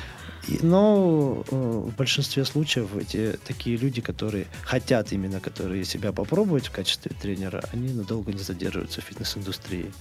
[0.48, 6.68] И, но э, в большинстве случаев эти такие люди, которые хотят именно, которые себя попробовать
[6.68, 9.92] в качестве тренера, они надолго не задерживаются в фитнес-индустрии.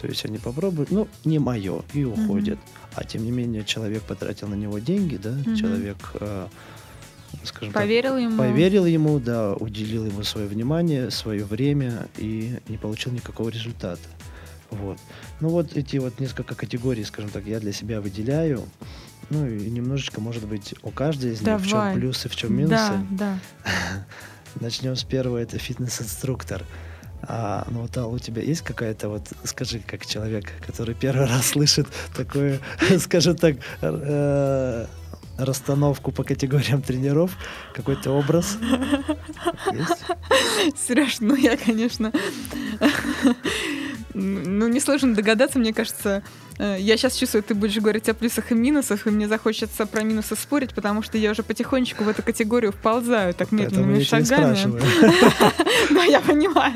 [0.00, 2.58] То есть они попробуют, ну, не мое, и уходят.
[2.58, 2.92] Mm-hmm.
[2.96, 5.56] А тем не менее, человек потратил на него деньги, да, mm-hmm.
[5.56, 6.48] человек э,
[7.44, 8.38] скажем поверил так, ему.
[8.38, 14.02] Поверил ему, да, уделил ему свое внимание, свое время и не получил никакого результата.
[14.70, 14.98] Вот.
[15.40, 18.64] Ну вот эти вот несколько категорий, скажем так, я для себя выделяю.
[19.30, 22.92] Ну и немножечко, может быть, у каждой из них в чем плюсы, в чем минусы.
[23.10, 24.06] Да, да.
[24.60, 26.64] Начнем с первого, это фитнес-инструктор.
[27.22, 31.48] А, ну вот, а у тебя есть какая-то вот, скажи, как человек, который первый раз
[31.48, 32.60] слышит такое,
[32.98, 34.86] скажем так, э,
[35.38, 37.32] расстановку по категориям тренеров,
[37.74, 38.58] какой-то образ?
[39.72, 40.04] Есть?
[40.76, 42.12] Сереж, ну я, конечно,
[44.18, 46.22] ну, несложно догадаться, мне кажется.
[46.58, 50.02] Э, я сейчас чувствую, ты будешь говорить о плюсах и минусах, и мне захочется про
[50.02, 54.80] минусы спорить, потому что я уже потихонечку в эту категорию вползаю так медленными шагами.
[55.90, 56.72] Да, я понимаю.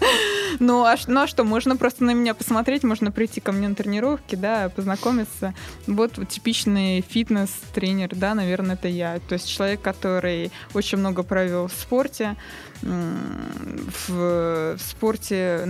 [0.58, 3.74] Ну а, ну а что, можно просто на меня посмотреть, можно прийти ко мне на
[3.74, 5.54] тренировки, да, познакомиться.
[5.86, 9.20] Вот типичный фитнес-тренер, да, наверное, это я.
[9.28, 12.36] То есть человек, который очень много провел в спорте,
[12.82, 15.64] в, в спорте,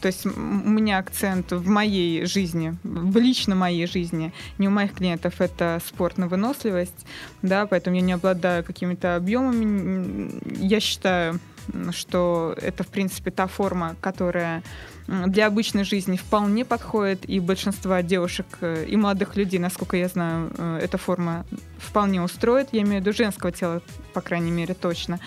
[0.00, 4.94] то есть у меня акцент в моей жизни, в лично моей жизни, не у моих
[4.94, 7.06] клиентов, это спорт на выносливость,
[7.42, 10.30] да, поэтому я не обладаю какими-то объемами.
[10.64, 11.40] Я считаю,
[11.90, 14.62] что это, в принципе, та форма, которая
[15.06, 20.50] для обычной жизни вполне подходит, и большинство девушек э, и молодых людей, насколько я знаю,
[20.58, 21.46] э, эта форма
[21.78, 22.68] вполне устроит.
[22.72, 23.82] Я имею в виду женского тела,
[24.14, 25.20] по крайней мере, точно.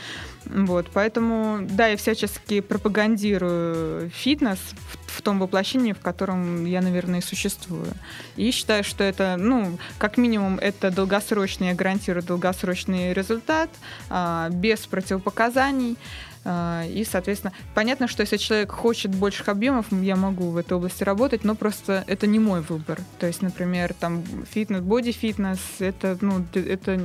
[0.46, 7.20] Вот, поэтому, да, я всячески пропагандирую фитнес в, в том воплощении, в котором я, наверное,
[7.20, 7.88] и существую.
[8.36, 13.70] И считаю, что это, ну, как минимум, это долгосрочный, я гарантирую долгосрочный результат,
[14.10, 15.98] а, без противопоказаний.
[16.46, 21.04] А, и, соответственно, понятно, что если человек хочет больших объемов, я могу в этой области
[21.04, 23.00] работать, но просто это не мой выбор.
[23.20, 27.00] То есть, например, там фитнес, боди-фитнес, это, ну, это,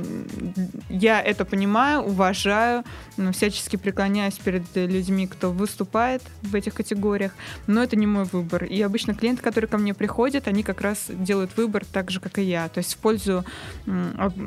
[0.89, 2.83] я это понимаю, уважаю,
[3.33, 7.33] всячески преклоняюсь перед людьми, кто выступает в этих категориях,
[7.67, 8.63] но это не мой выбор.
[8.63, 12.39] И обычно клиенты, которые ко мне приходят, они как раз делают выбор так же, как
[12.39, 13.43] и я, то есть в пользу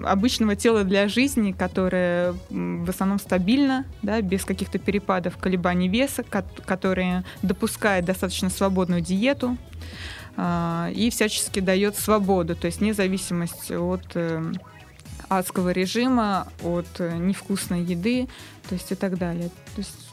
[0.05, 6.25] обычного тела для жизни, которое в основном стабильно, да, без каких-то каких-то перепадов колебаний веса,
[6.67, 9.57] которые допускает достаточно свободную диету
[10.37, 14.53] а, и всячески дает свободу, то есть независимость от э,
[15.29, 18.29] адского режима, от э, невкусной еды,
[18.69, 19.49] то есть и так далее.
[19.75, 20.08] То есть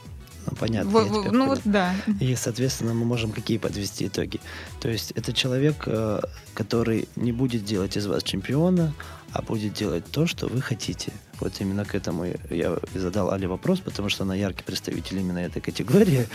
[0.45, 0.91] Ну, понятно.
[0.91, 1.45] Во- тебя ну понял.
[1.45, 1.95] вот да.
[2.19, 4.39] И, соответственно, мы можем какие подвести итоги.
[4.79, 6.21] То есть это человек, э,
[6.53, 8.93] который не будет делать из вас чемпиона,
[9.35, 11.11] а будет делать то, что вы хотите.
[11.41, 15.39] Вот именно к этому я и задал Али вопрос, потому что она яркий представитель именно
[15.39, 16.27] этой категории.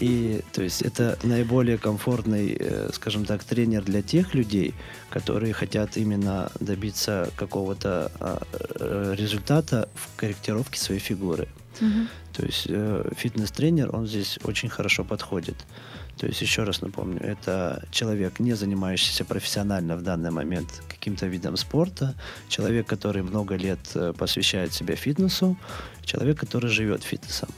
[0.00, 4.74] И то есть это наиболее комфортный, э, скажем так, тренер для тех людей,
[5.08, 11.48] которые хотят именно добиться какого-то а, э, результата в корректировке своей фигуры.
[12.32, 15.56] То есть э, фитнес-тренер, он здесь очень хорошо подходит.
[16.16, 21.56] То есть, еще раз напомню, это человек, не занимающийся профессионально в данный момент каким-то видом
[21.56, 22.14] спорта,
[22.48, 25.56] человек, который много лет э, посвящает себя фитнесу,
[26.04, 27.48] человек, который живет фитнесом.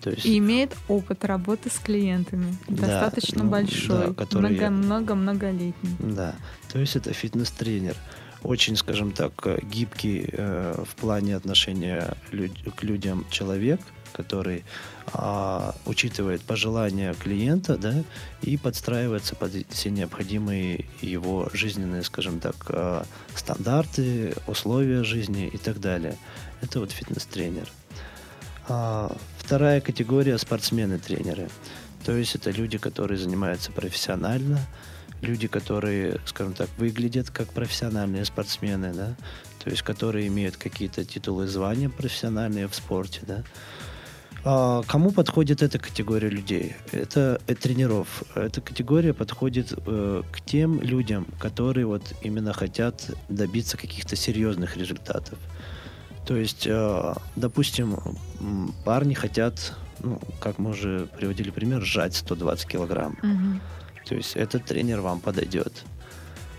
[0.00, 2.56] То есть, И имеет опыт работы с клиентами.
[2.68, 4.08] Да, Достаточно ну, большой.
[4.08, 5.96] да, который- Много-много-многолетний.
[5.98, 6.34] Да,
[6.72, 7.96] то есть это фитнес-тренер.
[8.42, 13.80] Очень, скажем так, гибкий э, в плане отношения люд- к людям человек,
[14.12, 14.64] который
[15.12, 18.02] а, учитывает пожелания клиента, да,
[18.42, 25.80] и подстраивается под все необходимые его жизненные, скажем так, а, стандарты, условия жизни и так
[25.80, 26.16] далее.
[26.60, 27.68] Это вот фитнес-тренер.
[28.68, 31.48] А, вторая категория спортсмены-тренеры.
[32.04, 34.60] То есть это люди, которые занимаются профессионально,
[35.22, 39.14] люди, которые, скажем так, выглядят как профессиональные спортсмены, да,
[39.62, 43.44] то есть которые имеют какие-то титулы звания профессиональные в спорте, да.
[44.42, 46.74] А кому подходит эта категория людей?
[46.92, 48.22] Это э, тренеров.
[48.34, 55.38] Эта категория подходит э, к тем людям, которые вот именно хотят добиться каких-то серьезных результатов.
[56.26, 57.98] То есть, э, допустим,
[58.84, 63.18] парни хотят, ну, как мы уже приводили пример, сжать 120 килограмм.
[63.22, 63.60] Мгм.
[64.10, 65.72] То есть этот тренер вам подойдет.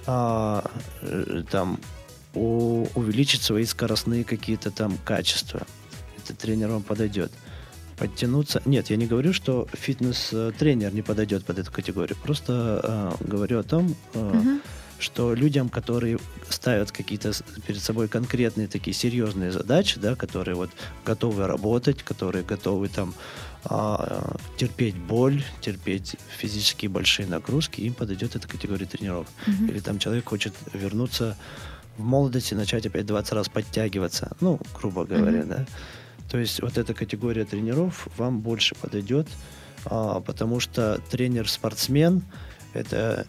[0.08, 0.64] А,
[1.02, 1.80] э, там
[2.34, 5.68] у- увеличить свои скоростные какие-то там качества.
[6.24, 7.30] Этот тренер вам подойдет.
[7.98, 8.62] Подтянуться.
[8.64, 12.16] Нет, я не говорю, что фитнес-тренер не подойдет под эту категорию.
[12.24, 12.80] Просто
[13.22, 14.62] э, говорю о том, э, Мгм.
[14.98, 17.34] что людям, которые ставят какие-то
[17.68, 20.70] перед собой конкретные такие серьезные задачи, да, которые вот
[21.06, 23.14] готовы работать, которые готовы там
[23.64, 29.28] а, терпеть боль, терпеть физически большие нагрузки, им подойдет эта категория тренеров.
[29.46, 29.68] Мгм.
[29.68, 31.38] Или там человек хочет вернуться
[31.98, 35.50] в молодости, начать опять 20 раз подтягиваться, ну, грубо говоря, Мгм.
[35.50, 35.66] да.
[36.30, 39.28] То есть вот эта категория тренеров вам больше подойдет,
[39.86, 42.24] а, потому что тренер-спортсмен–
[42.74, 43.28] это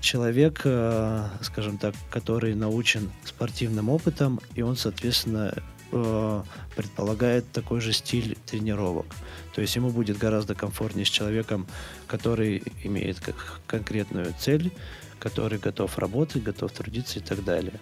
[0.00, 5.54] человек, э, скажем так, который научен спортивным опытом, и он, соответственно,
[5.92, 6.42] э,
[6.76, 9.06] предполагает такой же стиль тренировок.
[9.54, 11.66] То есть ему будет гораздо комфортнее с человеком,
[12.06, 14.72] который имеет как конкретную цель,
[15.18, 17.78] который готов работать, готов трудиться и так далее.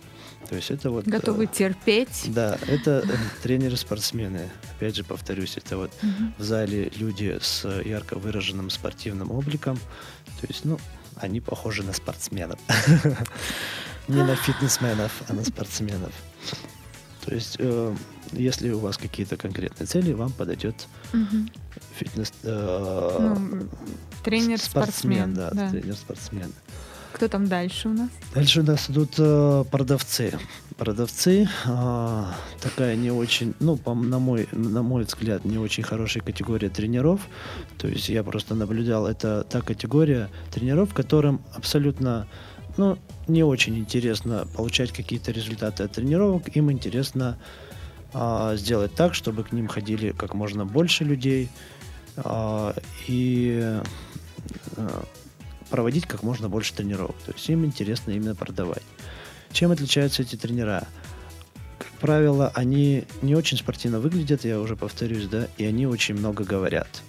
[0.49, 1.07] То есть это вот...
[1.07, 2.25] э, Готовы терпеть.
[2.29, 4.51] Да, это э, тренеры-спортсмены.
[4.77, 5.92] Опять же, повторюсь, это вот
[6.38, 9.77] в зале люди с ярко выраженным спортивным обликом.
[10.40, 10.79] То есть, ну,
[11.16, 12.59] они похожи на спортсменов.
[14.09, 16.12] Не на фитнесменов, а на спортсменов.
[17.31, 17.95] То есть, э,
[18.33, 21.49] если у вас какие-то конкретные цели, вам подойдет Мгм.
[21.97, 22.33] фитнес...
[22.43, 23.69] э, Ну,
[24.25, 25.33] Тренер-спортсмен.
[25.35, 25.71] да, да.
[25.71, 26.53] тренер-спортсмен.
[27.12, 28.09] Кто там дальше у нас?
[28.35, 30.33] Дальше у нас идут э, продавцы.
[30.77, 32.25] Продавцы э,
[32.61, 37.21] такая не очень, ну, по- на, мой, на мой взгляд, не очень хорошая категория тренеров.
[37.79, 42.27] То есть я просто наблюдал, это та категория тренеров, которым абсолютно,
[42.81, 46.57] ну, не очень интересно получать какие-то результаты от тренировок.
[46.57, 47.38] Им интересно
[48.14, 51.51] а, сделать так, чтобы к ним ходили как можно больше людей
[52.16, 52.75] а,
[53.07, 53.61] и
[54.79, 55.05] а,
[55.69, 57.16] проводить как можно больше тренировок.
[57.27, 58.83] То есть им интересно именно продавать.
[59.53, 60.88] Чем отличаются эти тренера?
[61.79, 66.45] Как правило, они не очень спортивно выглядят, я уже повторюсь, да, и они очень много
[66.45, 67.03] говорят.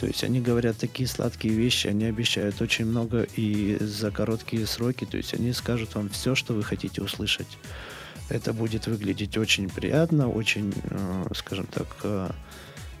[0.00, 5.04] То есть они говорят такие сладкие вещи, они обещают очень много и за короткие сроки,
[5.04, 7.58] то есть они скажут вам все, что вы хотите услышать.
[8.28, 12.30] Это будет выглядеть очень приятно, очень, э, скажем так, э,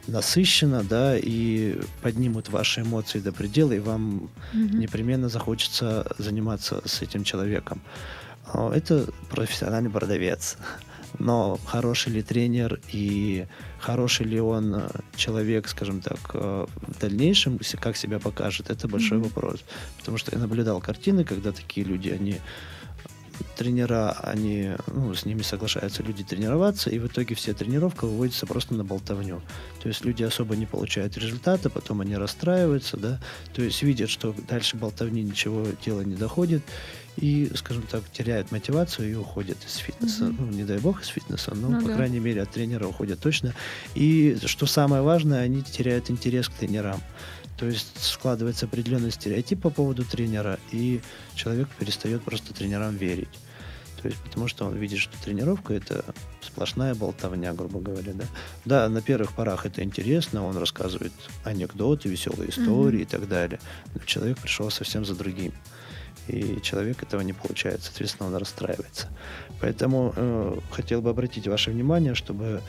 [0.06, 4.78] насыщенно, да, и поднимут ваши эмоции до предела, и вам Мгм.
[4.78, 7.80] непременно захочется заниматься с этим человеком.
[8.46, 10.58] А, Это профессиональный продавец.
[11.18, 13.46] Но хороший ли тренер и
[13.78, 19.18] хороший ли он э, человек, скажем так, э, в дальнейшем, как себя покажет, это большой
[19.18, 19.28] Мгм.
[19.28, 19.64] вопрос.
[19.98, 22.40] Потому что я наблюдал картины, когда такие люди, они
[23.56, 28.74] тренера, они, ну, с ними соглашаются люди тренироваться, и в итоге вся тренировка выводится просто
[28.74, 29.42] на болтовню.
[29.82, 33.20] То есть люди особо не получают результата, потом они расстраиваются, да,
[33.54, 36.62] то есть видят, что дальше болтовни ничего дела не доходит,
[37.16, 40.24] и, скажем так, теряют мотивацию и уходят из фитнеса.
[40.24, 40.36] Мгм.
[40.40, 41.94] Ну, не дай бог из фитнеса, но, Ну по да.
[41.94, 43.54] крайней мере, от тренера уходят точно.
[43.94, 47.00] И, что самое важное, они теряют интерес к тренерам.
[47.56, 51.00] То есть складывается определенный стереотип по поводу тренера, и
[51.34, 53.28] человек перестает просто тренерам верить.
[54.04, 56.04] То есть, потому что он видит, что тренировка это
[56.42, 58.24] сплошная болтовня, грубо говоря, да.
[58.66, 61.12] Да, на первых порах это интересно, он рассказывает
[61.42, 63.60] анекдоты, веселые истории и так далее.
[63.94, 65.54] Но человек пришел совсем за другим.
[66.28, 69.08] И человек этого не получает, соответственно, он расстраивается.
[69.60, 72.60] Поэтому э, хотел бы обратить ваше внимание, чтобы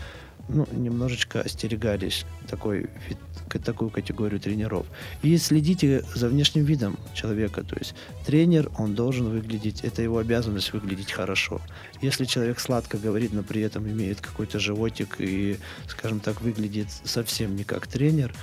[0.47, 3.17] ну, немножечко остерегались такой вид,
[3.63, 4.85] такую категорию тренеров.
[5.23, 7.63] И следите за внешним видом человека.
[7.63, 11.61] То есть тренер, он должен выглядеть, это его обязанность выглядеть хорошо.
[12.01, 17.55] Если человек сладко говорит, но при этом имеет какой-то животик и, скажем так, выглядит совсем
[17.55, 18.33] не как тренер,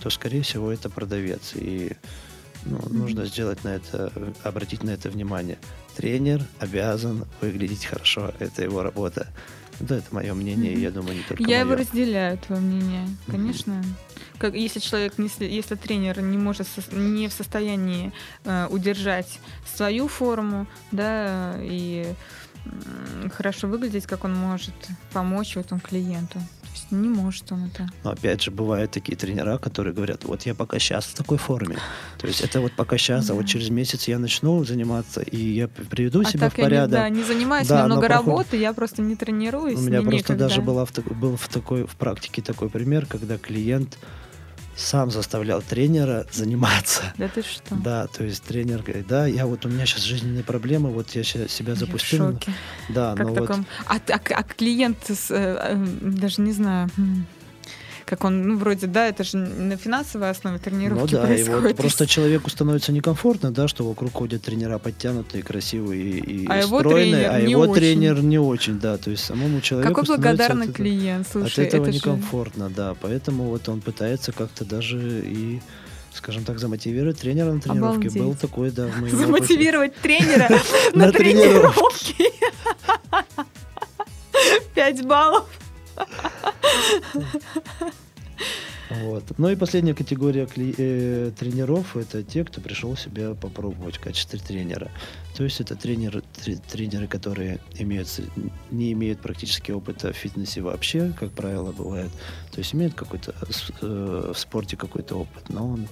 [0.00, 1.52] то, скорее всего, это продавец.
[1.54, 1.92] И
[2.64, 5.58] ну, нужно сделать на это, обратить на это внимание.
[5.96, 8.32] Тренер обязан выглядеть хорошо.
[8.38, 9.28] Это его работа.
[9.80, 11.78] Да, это мое мнение, и я думаю, не только Я его мое.
[11.80, 13.82] разделяю, твое мнение, конечно.
[14.38, 18.12] Как, если человек, не, сли- если тренер не может, не в состоянии
[18.44, 19.38] э, удержать
[19.76, 22.12] свою форму, да, и
[22.64, 24.74] м, хорошо выглядеть, как он может
[25.12, 26.40] помочь в этом клиенту.
[26.68, 27.88] То есть не может он это.
[28.04, 31.76] Но опять же, бывают такие тренера, которые говорят, вот я пока сейчас в такой форме.
[32.18, 33.48] То есть это вот пока сейчас, а вот Да.
[33.48, 36.90] через месяц я начну заниматься, и я приведу а себя в я не, порядок.
[36.90, 39.78] да, не занимаюсь, Да, много работы, я просто не тренируюсь.
[39.78, 40.48] У меня просто некогда.
[40.48, 43.98] даже была в был в такой в практике такой пример, когда клиент
[44.78, 47.12] сам заставлял тренера заниматься.
[47.18, 47.74] Да ты что?
[47.74, 51.24] Да, то есть тренер говорит, да, я вот у меня сейчас жизненные проблемы, вот я
[51.24, 52.32] ща- себя Я в запустил.
[52.32, 52.52] шоке.
[52.88, 56.88] Да, Как но вот таком- а, а- а клиент, с, э, э, даже не знаю,
[58.08, 61.62] как он, ну, вроде, да, это же на финансовой основе Ну тренировки да, и происходит.
[61.62, 66.78] вот просто человеку становится некомфортно, да, что вокруг ходят тренера подтянутые, красивые и А его
[66.80, 67.74] стройные, тренер а его очень.
[67.74, 71.68] тренер не очень, да, то есть самому человеку Какой благодарный от этого- клиент, слушай, от
[71.74, 71.98] этого это же...
[71.98, 75.60] некомфортно, да, поэтому вот он пытается как-то даже и
[76.14, 78.08] скажем так, замотивировать тренера на тренировке.
[78.08, 78.22] Обалдеть.
[78.22, 79.16] Был такой, да, опыте.
[79.16, 80.48] Замотивировать тренера
[80.94, 82.32] На тренировке.
[84.74, 85.44] Пять баллов.
[88.90, 89.24] Вот.
[89.36, 94.38] Ну и последняя категория кли- э, тренеров это те, кто пришел себя попробовать в качестве
[94.38, 94.90] тренера.
[95.36, 98.08] То есть это тренеры, тре- тренеры, которые имеют,
[98.70, 102.10] не имеют практически опыта в фитнесе вообще, как правило, бывает.
[102.50, 103.34] То есть имеют какой-то
[103.82, 105.86] э, в спорте какой-то опыт, но он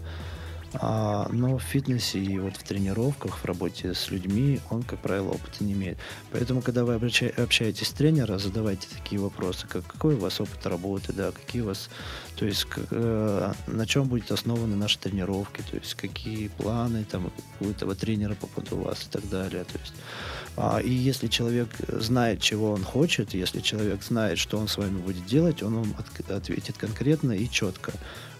[0.80, 5.30] а, но в фитнесе и вот в тренировках, в работе с людьми он, как правило,
[5.30, 5.98] опыта не имеет.
[6.32, 11.12] Поэтому, когда вы общаетесь с тренером, задавайте такие вопросы, как какой у вас опыт работы,
[11.12, 11.88] да, какие у вас,
[12.36, 17.32] то есть к- э, на чем будет основаны наши тренировки, то есть какие планы там
[17.60, 19.64] у этого тренера по поводу вас и так далее.
[19.64, 19.94] То есть,
[20.56, 24.98] а, и если человек знает, чего он хочет, если человек знает, что он с вами
[24.98, 27.92] будет делать, он вам отк- ответит конкретно и четко,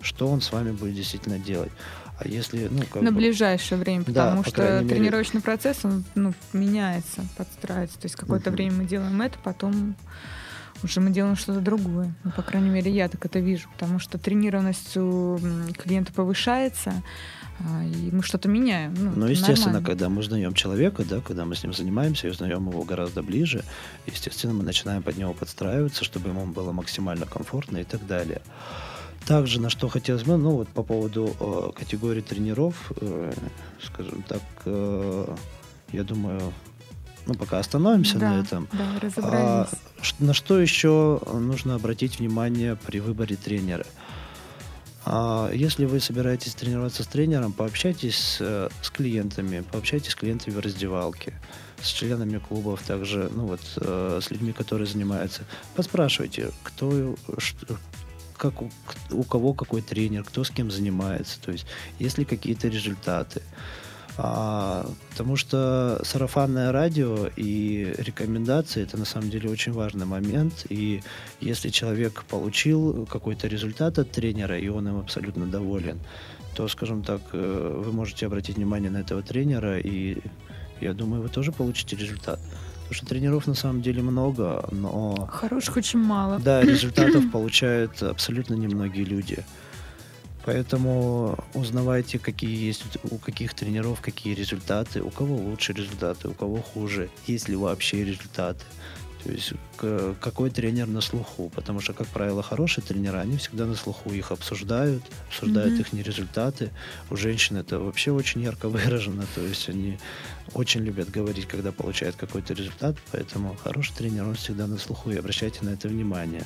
[0.07, 1.73] что он с вами будет действительно делать.
[2.19, 4.89] А если, ну, как На бы- ближайшее время, Да, потому по что мере.
[4.89, 7.99] тренировочный процесс, он ну, меняется, подстраивается.
[7.99, 8.57] То есть какое-то Мгм.
[8.57, 9.95] время мы делаем это, потом
[10.83, 12.15] уже мы делаем что-то другое.
[12.25, 15.39] Ну, по крайней мере, я так это вижу, потому что тренированность у
[15.77, 17.03] клиента повышается,
[17.61, 18.95] а, и мы что-то меняем.
[18.95, 19.87] Ну, Ну, естественно, нормально.
[19.87, 23.63] когда мы узнаем человека, да, когда мы с ним занимаемся и узнаем его гораздо ближе,
[24.07, 28.41] естественно, мы начинаем под него подстраиваться, чтобы ему было максимально комфортно и так далее.
[29.27, 33.33] Также на что хотелось бы, ну вот по поводу э, категории тренеров, э,
[33.83, 35.35] скажем так, э,
[35.93, 36.53] я думаю,
[37.27, 38.68] ну пока остановимся да, на этом.
[38.72, 39.70] Да, А, разобрались.
[40.01, 43.85] ш- на что еще нужно обратить внимание при выборе тренера?
[45.05, 50.55] А, Если вы собираетесь тренироваться с тренером, пообщайтесь с, э, с клиентами, пообщайтесь с клиентами
[50.55, 51.35] в раздевалке,
[51.83, 55.43] с членами клубов, также, ну вот, э, с людьми, которые занимаются.
[55.74, 57.77] Поспрашивайте, кто, что-
[58.37, 58.70] как у,
[59.11, 61.66] у кого какой тренер, кто с кем занимается, то есть
[61.99, 63.43] есть ли какие-то результаты.
[64.18, 70.66] А, потому что сарафанное радио и рекомендации это на самом деле очень важный момент.
[70.70, 71.03] И
[71.41, 76.01] если человек получил какой-то результат от тренера, и он им абсолютно доволен,
[76.55, 80.22] то, скажем так, э, вы можете обратить внимание на этого тренера, и
[80.80, 82.41] я думаю, вы тоже получите результат.
[82.87, 86.39] Потому что тренеров на самом деле много, но Хороших очень мало.
[86.39, 89.45] да, результатов получают абсолютно немногие люди.
[90.45, 96.59] Поэтому узнавайте, какие есть у каких тренеров какие результаты, у кого лучше результаты, у кого
[96.59, 98.64] хуже, есть ли вообще результаты.
[99.27, 99.53] То есть
[100.20, 104.31] какой тренер на слуху, потому что, как правило, хорошие тренера, они всегда на слуху, их
[104.31, 105.99] обсуждают, обсуждают mm-hmm.
[105.99, 106.70] их результаты.
[107.11, 109.99] У женщин это вообще очень ярко выражено, то есть они
[110.55, 115.16] очень любят говорить, когда получают какой-то результат, поэтому хороший тренер, он всегда на слуху, и
[115.16, 116.45] обращайте на это внимание.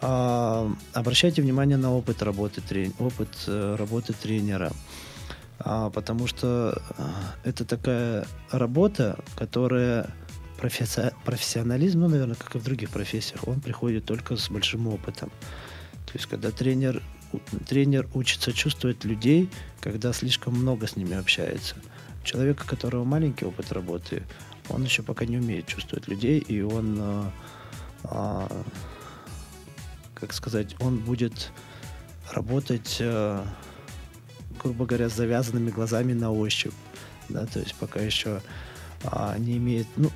[0.00, 2.94] А, обращайте внимание на опыт работы, трен...
[2.98, 4.72] опыт э, работы тренера,
[5.60, 7.04] а, потому что э,
[7.44, 10.10] это такая работа, которая
[10.58, 11.12] професси...
[11.24, 15.30] профессионализм, ну, наверное, как и в других профессиях, он приходит только с большим опытом.
[16.06, 17.02] То есть, когда тренер,
[17.68, 19.50] тренер учится чувствовать людей,
[19.80, 21.76] когда слишком много с ними общается.
[22.24, 24.22] Человек, у которого маленький опыт работы,
[24.68, 27.32] он еще пока не умеет чувствовать людей, и он, а,
[28.04, 28.62] а,
[30.14, 31.52] как сказать, он будет
[32.32, 33.46] работать, а,
[34.62, 36.74] грубо говоря, с завязанными глазами на ощупь.
[37.28, 38.40] Да, то есть пока еще
[39.04, 40.10] а, не имеет, ну,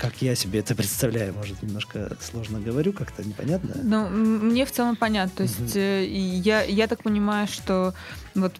[0.00, 3.74] как я себе это представляю, может, немножко сложно говорю, как-то непонятно.
[3.82, 5.36] Ну, мне в целом понятно.
[5.36, 5.78] То есть угу.
[5.78, 7.94] я, я так понимаю, что
[8.34, 8.52] вот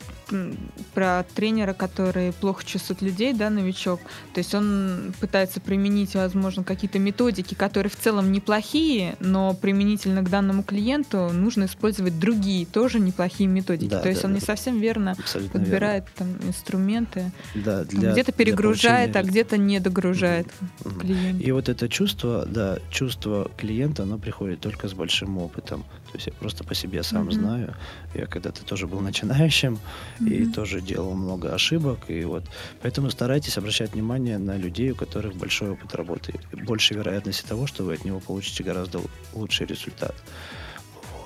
[0.95, 4.01] про тренера, который плохо чувствует людей, да, новичок,
[4.33, 10.31] то есть он пытается применить, возможно, какие-то методики, которые в целом неплохие, но применительно к
[10.31, 13.91] данному клиенту нужно использовать другие, тоже неплохие методики.
[13.91, 14.41] Да, то есть да, он да.
[14.41, 16.35] не совсем верно Абсолютно подбирает верно.
[16.39, 20.47] там инструменты, да, для, где-то перегружает, а где-то не догружает
[20.85, 21.01] угу.
[21.01, 21.43] клиента.
[21.43, 25.85] И вот это чувство, да, чувство клиента, оно приходит только с большим опытом.
[26.13, 27.33] То есть я просто по себе сам угу.
[27.33, 27.75] знаю.
[28.15, 30.29] Я когда-то тоже был начинающим, mm-hmm.
[30.29, 32.09] и тоже делал много ошибок.
[32.09, 32.45] И вот
[32.83, 36.35] поэтому старайтесь обращать внимание на людей, у которых большой опыт работы.
[36.53, 39.01] Больше вероятности того, что вы от него получите гораздо
[39.35, 40.15] лучший результат.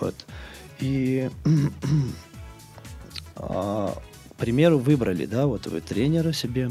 [0.01, 0.15] Вот.
[0.81, 1.31] И
[3.37, 3.95] а,
[4.31, 6.71] к примеру, выбрали, да, вот вы тренера себе,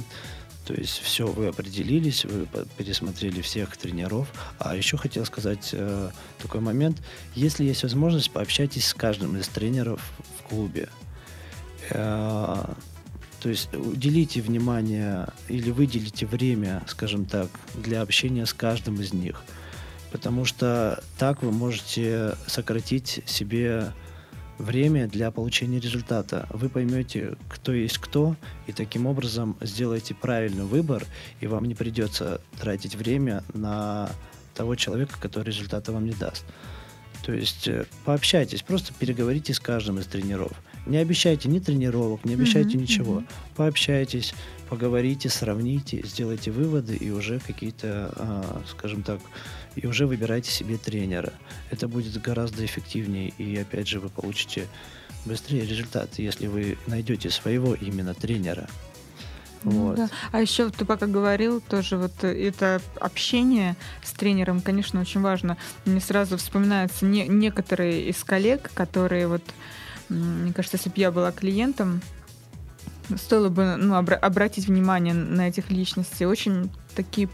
[0.65, 2.47] то есть все, вы определились, вы
[2.77, 4.27] пересмотрели всех тренеров.
[4.59, 6.09] А еще хотел сказать э,
[6.41, 7.01] такой момент.
[7.35, 10.01] Если есть возможность, пообщайтесь с каждым из тренеров
[10.39, 10.89] в клубе.
[11.93, 12.65] Э,
[13.41, 19.43] то есть уделите внимание или выделите время, скажем так, для общения с каждым из них.
[20.11, 23.91] Потому что так вы можете сократить себе
[24.57, 26.47] время для получения результата.
[26.51, 28.35] Вы поймете, кто есть кто,
[28.67, 31.03] и таким образом сделаете правильный выбор,
[31.41, 34.09] и вам не придется тратить время на
[34.53, 36.45] того человека, который результата вам не даст.
[37.25, 40.51] То есть э, пообщайтесь, просто переговорите с каждым из тренеров.
[40.85, 43.19] Не обещайте ни тренировок, не обещайте mm-hmm, ничего.
[43.19, 43.27] Mm-hmm.
[43.55, 44.33] Пообщайтесь,
[44.69, 49.19] поговорите, сравните, сделайте выводы и уже какие-то, а, скажем так,
[49.75, 51.33] и уже выбирайте себе тренера.
[51.71, 54.67] Это будет гораздо эффективнее, и опять же вы получите
[55.25, 58.67] быстрее результат, если вы найдете своего именно тренера.
[59.63, 59.95] Ну вот.
[59.95, 60.09] Да.
[60.31, 65.57] А еще ты пока говорил, тоже вот это общение с тренером, конечно, очень важно.
[65.85, 69.43] Мне сразу вспоминаются не, некоторые из коллег, которые вот
[70.13, 72.01] мне кажется, если бы я была клиентом,
[73.17, 76.25] стоило бы ну, обра- обратить внимание на этих личностей.
[76.25, 77.27] Очень такие,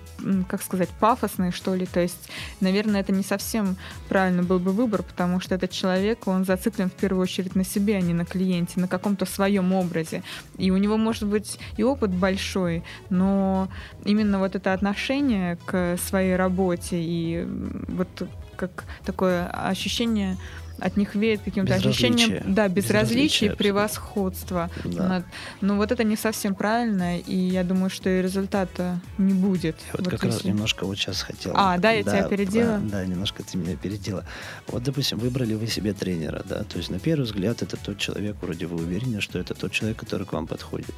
[0.47, 1.85] как сказать, пафосные, что ли.
[1.85, 2.29] То есть,
[2.61, 3.75] наверное, это не совсем
[4.07, 7.97] правильно был бы выбор, потому что этот человек, он зациклен в первую очередь на себе,
[7.97, 10.23] а не на клиенте, на каком-то своем образе.
[10.57, 13.69] И у него может быть и опыт большой, но
[14.05, 17.45] именно вот это отношение к своей работе и
[17.89, 18.07] вот
[18.55, 20.37] как такое ощущение
[20.81, 24.69] от них веет каким-то ощущением да, безразличия и превосходства.
[24.83, 25.23] Да.
[25.61, 29.77] Но вот это не совсем правильно, и я думаю, что и результата не будет.
[29.87, 30.37] Я вот, вот как если...
[30.37, 31.53] раз немножко вот сейчас хотел.
[31.55, 32.77] А, да, я да, тебя опередила?
[32.77, 34.25] Да, да, немножко ты меня опередила.
[34.67, 38.35] Вот, допустим, выбрали вы себе тренера, да, то есть на первый взгляд это тот человек,
[38.41, 40.93] вроде вы уверены, что это тот человек, который к вам подходит.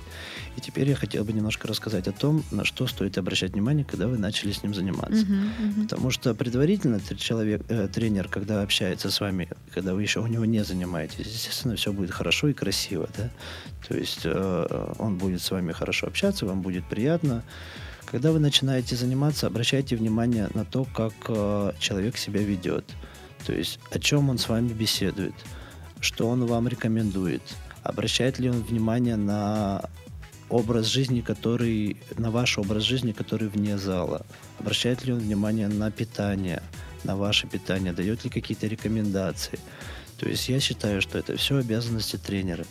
[0.57, 4.07] И теперь я хотел бы немножко рассказать о том, на что стоит обращать внимание, когда
[4.07, 5.25] вы начали с ним заниматься.
[5.25, 5.83] Uh-huh, uh-huh.
[5.83, 10.45] Потому что предварительно человек, э, тренер, когда общается с вами, когда вы еще у него
[10.45, 13.29] не занимаетесь, естественно, все будет хорошо и красиво, да.
[13.87, 17.43] То есть э, он будет с вами хорошо общаться, вам будет приятно.
[18.05, 22.85] Когда вы начинаете заниматься, обращайте внимание на то, как э, человек себя ведет.
[23.45, 25.33] То есть о чем он с вами беседует,
[25.99, 27.41] что он вам рекомендует,
[27.83, 29.89] обращает ли он внимание на
[30.49, 34.25] образ жизни, который, на ваш образ жизни, который вне зала,
[34.59, 36.61] обращает ли он внимание на питание,
[37.03, 39.59] на ваше питание, дает ли какие-то рекомендации.
[40.17, 42.63] То есть я считаю, что это все обязанности тренера.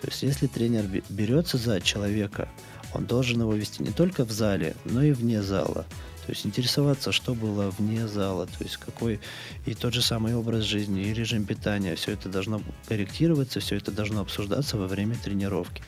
[0.00, 2.48] То есть если тренер берется за человека,
[2.92, 5.86] он должен его вести не только в зале, но и вне зала.
[6.26, 9.18] То есть интересоваться, что было вне зала, то есть какой
[9.64, 13.90] и тот же самый образ жизни, и режим питания, все это должно корректироваться, все это
[13.90, 15.82] должно обсуждаться во время тренировки.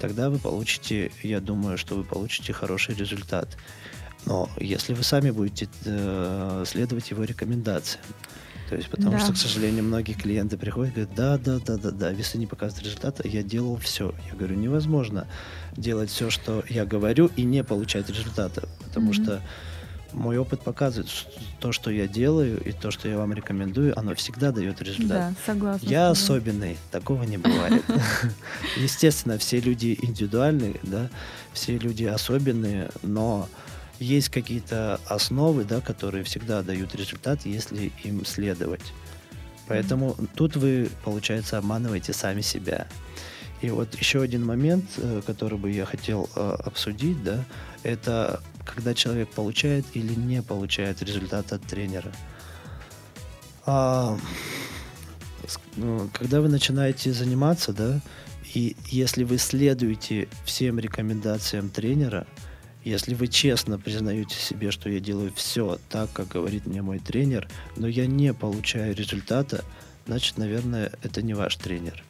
[0.00, 3.56] Тогда вы получите, я думаю, что вы получите хороший результат.
[4.26, 8.04] Но если вы сами будете э, следовать его рекомендациям,
[8.70, 9.18] то есть, потому Да.
[9.20, 12.46] что, к сожалению, многие клиенты приходят и говорят, да, да, да, да, да, весы не
[12.46, 14.14] показывают результата, я делал все.
[14.30, 15.26] Я говорю, невозможно
[15.76, 19.14] делать все, что я говорю, и не получать результата, потому Мгм.
[19.22, 19.42] что
[20.14, 21.28] мой опыт показывает, что
[21.60, 25.08] то, что я делаю, и то, что я вам рекомендую, оно всегда дает результат.
[25.08, 25.86] Да, согласна.
[25.86, 27.84] Я особенный, такого не бывает.
[28.76, 31.10] Естественно, все люди индивидуальные, да,
[31.52, 33.48] все люди особенные, но
[33.98, 38.92] есть какие-то основы, да, которые всегда дают результат, если им следовать.
[39.66, 42.86] Поэтому тут вы, получается, обманываете сами себя.
[43.62, 47.44] И вот еще один момент, э, который бы я хотел э, обсудить, да,
[47.82, 52.12] это когда человек получает или не получает результат от тренера.
[53.66, 54.18] А,
[55.76, 58.00] ну, когда вы начинаете заниматься, да,
[58.54, 62.26] и если вы следуете всем рекомендациям тренера,
[62.84, 67.48] если вы честно признаете себе, что я делаю все так, как говорит мне мой тренер,
[67.76, 69.64] но я не получаю результата,
[70.06, 72.04] значит, наверное, это не ваш тренер.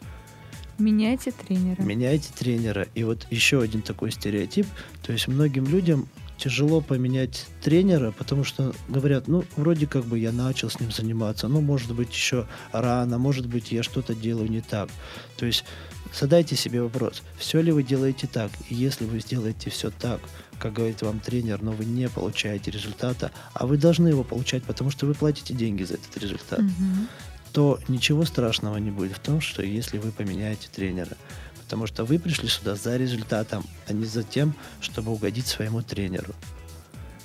[0.79, 1.81] Меняйте тренера.
[1.81, 2.89] Меняйте тренера.
[2.95, 4.66] И вот еще один такой стереотип.
[5.03, 10.33] То есть многим людям тяжело поменять тренера, потому что говорят, ну, вроде как бы я
[10.33, 14.61] начал с ним заниматься, ну, может быть, еще рано, может быть, я что-то делаю не
[14.61, 14.89] так.
[15.37, 15.64] То есть
[16.12, 18.51] задайте себе вопрос, все ли вы делаете так?
[18.68, 20.20] И если вы сделаете все так,
[20.59, 24.91] как говорит вам тренер, но вы не получаете результата, а вы должны его получать, потому
[24.91, 27.09] что вы платите деньги за этот результат Мгм.
[27.53, 31.17] то ничего страшного не будет в том, что если вы поменяете тренера.
[31.63, 36.35] Потому что вы пришли сюда за результатом, а не за тем, чтобы угодить своему тренеру.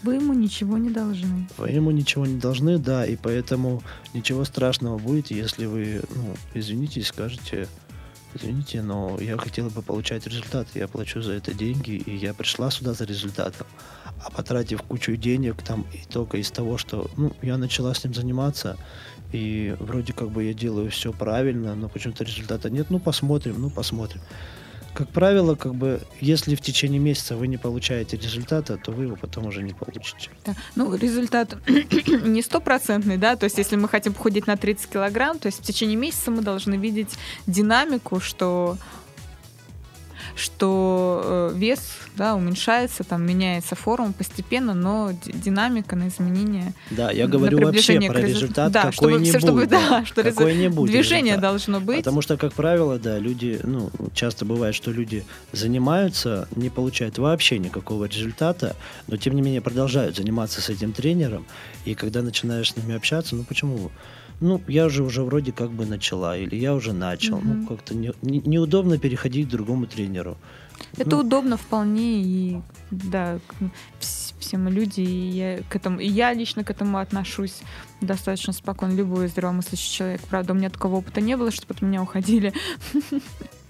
[0.02, 1.48] Вы ему ничего не должны.
[1.58, 7.02] Вы ему ничего не должны, да, и поэтому ничего страшного будет, если вы, ну, извините,
[7.02, 7.68] и скажете,
[8.34, 12.72] извините, но я хотела бы получать результат, я плачу за это деньги, и я пришла
[12.72, 13.68] сюда за результатом.
[14.24, 18.14] А потратив кучу денег там и только из того, что, ну, я начала с ним
[18.14, 18.78] заниматься,
[19.32, 23.70] и вроде как бы я делаю все правильно, но почему-то результата нет, ну, посмотрим, ну,
[23.70, 24.22] посмотрим.
[24.94, 29.16] Как правило, как бы, если в течение месяца вы не получаете результата, то вы его
[29.16, 30.30] потом уже не получите.
[30.46, 30.56] Да.
[30.76, 35.48] Ну, результат не стопроцентный, да, то есть если мы хотим похудеть на 30 килограмм, то
[35.48, 37.18] есть в течение месяца мы должны видеть
[37.48, 38.78] динамику, что
[40.40, 41.80] что э, вес
[42.16, 46.74] да, уменьшается, там меняется форма постепенно, но ди- динамика на изменение.
[46.92, 49.40] Да, я говорю вообще про резу- результат да, какой-нибудь.
[49.40, 51.42] чтобы, да, что какой-нибудь движение результат.
[51.42, 51.98] должно быть.
[51.98, 57.58] Потому что, как правило, да, люди, ну, часто бывает, что люди занимаются, не получают вообще
[57.60, 58.76] никакого результата,
[59.08, 61.46] но тем не менее продолжают заниматься с этим тренером.
[61.86, 63.92] И когда начинаешь с ними общаться, ну почему?
[64.42, 67.38] Ну, я же уже вроде как бы начала, или я уже начал.
[67.40, 67.62] Мгм.
[67.62, 70.38] Ну, как-то не- не- неудобно переходить к другому тренеру.
[70.98, 73.54] Это Ну, удобно вполне, и да, к-
[74.00, 77.62] вс- все мы люди, и я, к этому, и я лично к этому отношусь
[78.00, 80.22] достаточно спокойно, любой здравомыслящий человек.
[80.30, 82.54] Правда, у меня такого опыта не было, чтобы от меня уходили.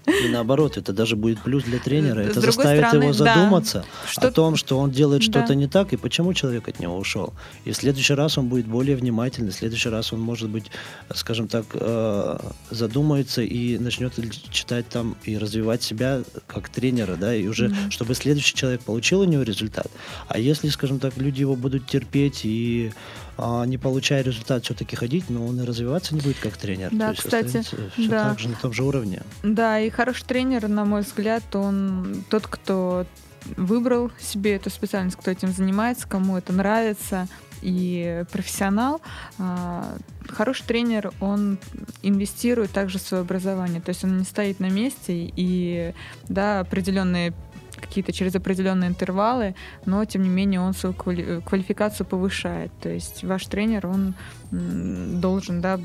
[0.06, 2.24] И наоборот, это даже будет плюс для тренера.
[2.24, 5.26] С Это заставит стороны, его да, задуматься Что о том, что он делает Да.
[5.40, 7.32] что-то не так, и почему человек от него ушел.
[7.64, 10.70] И в следующий раз он будет более внимательный, в следующий раз он, может быть,
[11.14, 12.38] скажем так, э,
[12.70, 14.14] задумается и начнет
[14.50, 17.90] читать там и развивать себя как тренера, да, и уже, Мгм.
[17.90, 19.86] чтобы следующий человек получил у него результат.
[20.28, 22.92] А если, скажем так, люди его будут терпеть и
[23.66, 26.90] не получая результат, все-таки ходить, но он и развиваться не будет как тренер.
[26.92, 28.30] Да, кстати, все да.
[28.30, 29.22] так же на том же уровне.
[29.42, 33.06] Да, и хороший тренер, на мой взгляд, он тот, кто
[33.56, 37.26] выбрал себе эту специальность, кто этим занимается, кому это нравится,
[37.62, 39.00] и профессионал.
[39.38, 39.96] А,
[40.28, 41.58] Хороший тренер, он
[42.02, 45.92] инвестирует также в свое образование, то есть он не стоит на месте и
[46.28, 47.32] да, определенные
[47.80, 49.54] какие-то через определенные интервалы,
[49.86, 52.70] но тем не менее он свою квали- квалификацию повышает.
[52.80, 54.14] То есть ваш тренер, он
[54.50, 55.78] должен, да,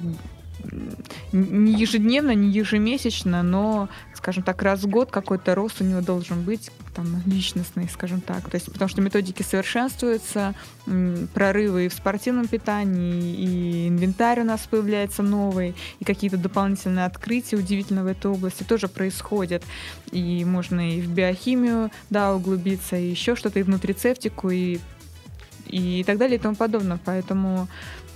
[1.31, 6.43] не ежедневно, не ежемесячно, но, скажем так, раз в год какой-то рост у него должен
[6.43, 8.49] быть, там, личностный, скажем так.
[8.49, 10.55] То есть, потому что методики совершенствуются,
[11.33, 17.57] прорывы и в спортивном питании, и инвентарь у нас появляется новый, и какие-то дополнительные открытия
[17.57, 19.63] удивительно в этой области тоже происходят.
[20.11, 24.79] И можно и в биохимию, да, углубиться, и еще что-то, и в нутрицептику, и
[25.67, 26.99] и так далее и тому подобное.
[27.03, 27.67] Поэтому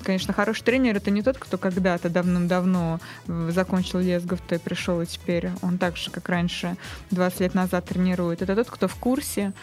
[0.03, 5.05] конечно, хороший тренер это не тот, кто когда-то давным-давно э, закончил Лесгов-то и пришел, и
[5.05, 6.75] теперь он так же, как раньше,
[7.11, 8.41] 20 лет назад тренирует.
[8.41, 9.53] Это тот, кто в курсе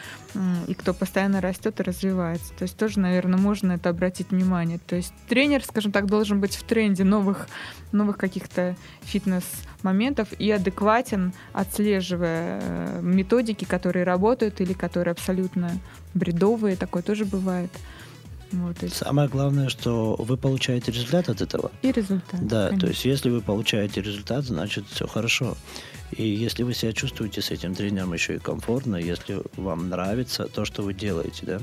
[0.66, 2.53] и кто постоянно растет и развивается.
[2.55, 4.78] То есть тоже, наверное, можно это обратить внимание.
[4.78, 7.49] То есть тренер, скажем так, должен быть в тренде новых,
[7.93, 15.70] новых каких-то фитнес-моментов и адекватен, отслеживая э, методики, которые работают или которые абсолютно
[16.14, 16.76] бредовые.
[16.76, 17.70] Такое тоже бывает.
[18.53, 18.97] Вот, есть...
[18.97, 21.71] Самое главное, что вы получаете результат от этого.
[21.83, 22.47] И результат.
[22.47, 22.81] Да, конечно.
[22.81, 25.57] то есть если вы получаете результат, значит все хорошо.
[26.13, 30.65] И если вы себя чувствуете с этим тренером еще и комфортно, если вам нравится то,
[30.65, 31.61] что вы делаете, да,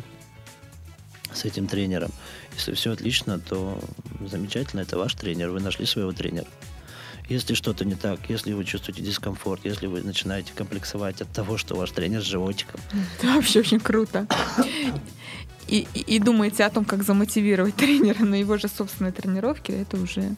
[1.34, 2.12] с этим тренером,
[2.56, 3.80] если все отлично, то
[4.28, 6.48] замечательно, это ваш тренер, вы нашли своего тренера.
[7.30, 11.76] Если что-то не так, если вы чувствуете дискомфорт, если вы начинаете комплексовать от того, что
[11.76, 12.82] ваш тренер с животиком.
[13.18, 14.28] Это вообще очень круто
[15.74, 19.98] и, и, и думаете о том, как замотивировать тренера на его же собственной тренировке, это
[19.98, 20.36] уже,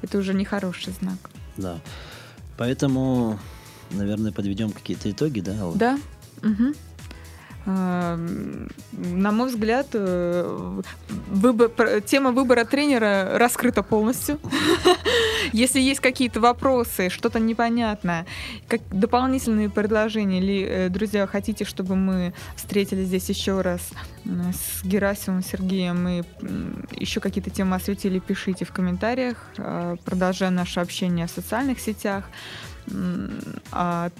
[0.00, 1.18] это уже нехороший знак.
[1.58, 1.78] Да.
[2.56, 3.38] Поэтому,
[3.90, 5.54] наверное, подведем какие-то итоги, да?
[5.74, 5.98] Да.
[6.42, 6.74] Угу.
[7.66, 10.82] На мой взгляд, э,
[11.28, 14.38] выбор, тема выбора тренера раскрыта полностью.
[15.52, 18.24] Если есть какие-то вопросы, что-то непонятное,
[18.68, 23.90] как дополнительные предложения, или, э, друзья, хотите, чтобы мы встретились здесь еще раз
[24.24, 26.22] с Герасимом Сергеем и
[26.92, 32.26] еще какие-то темы осветили, пишите в комментариях, э, продолжая наше общение в социальных сетях.
[33.72, 34.10] А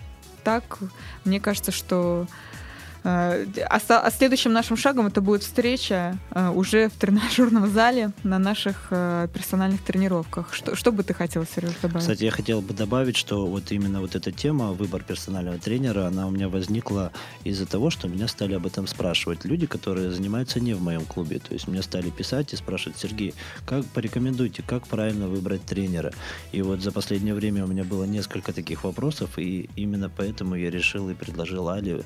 [0.43, 0.79] так,
[1.25, 2.66] мне кажется, что Э,
[3.09, 3.45] а,
[3.89, 9.29] а следующим нашим шагом это будет встреча э, уже в тренажерном зале на наших э,
[9.33, 10.53] персональных тренировках.
[10.53, 12.01] Что, что бы ты хотел, Сереж, добавить?
[12.01, 16.27] Кстати, я хотел бы добавить, что вот именно вот эта тема, выбор персонального тренера, она
[16.27, 17.13] у меня возникла
[17.45, 21.39] из-за того, что меня стали об этом спрашивать люди, которые занимаются не в моем клубе.
[21.39, 23.35] То есть мне стали писать и спрашивать, Сергей,
[23.65, 26.13] как порекомендуйте, как правильно выбрать тренера?
[26.51, 30.71] И вот за последнее время у меня было несколько таких вопросов, и именно поэтому я
[30.71, 32.03] решил и предложил Али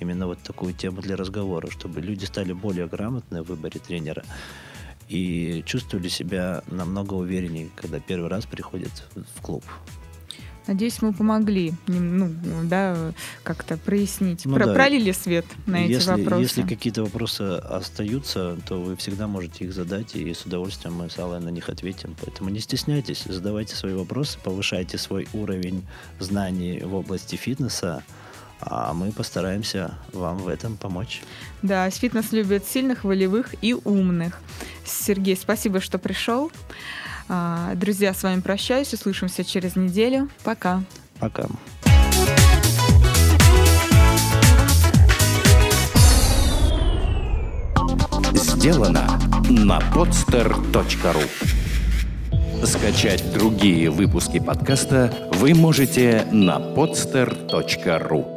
[0.00, 4.24] именно вот такую тему для разговора, чтобы люди стали более грамотны в выборе тренера
[5.08, 9.64] и чувствовали себя намного увереннее, когда первый раз приходят в клуб.
[10.68, 12.30] Надеюсь, мы помогли, ну,
[12.64, 13.12] да,
[13.42, 14.74] как-то прояснить, ну, про, да.
[14.74, 16.42] пролили свет на если, эти вопросы.
[16.42, 21.18] Если какие-то вопросы остаются, то вы всегда можете их задать, и с удовольствием мы с
[21.18, 22.14] Аллой на них ответим.
[22.24, 25.84] Поэтому не стесняйтесь, задавайте свои вопросы, повышайте свой уровень
[26.20, 28.04] знаний в области фитнеса,
[28.64, 31.22] а мы постараемся вам в этом помочь.
[31.62, 34.40] Да, фитнес любит сильных, волевых и умных.
[34.84, 36.50] Сергей, спасибо, что пришел.
[37.28, 38.92] А, друзья, с вами прощаюсь.
[38.92, 40.28] Услышимся через неделю.
[40.44, 40.82] Пока.
[41.18, 41.46] Пока.
[48.34, 51.28] Сделано на podster.ru
[52.64, 58.31] Скачать другие выпуски подкаста вы можете на podster.ru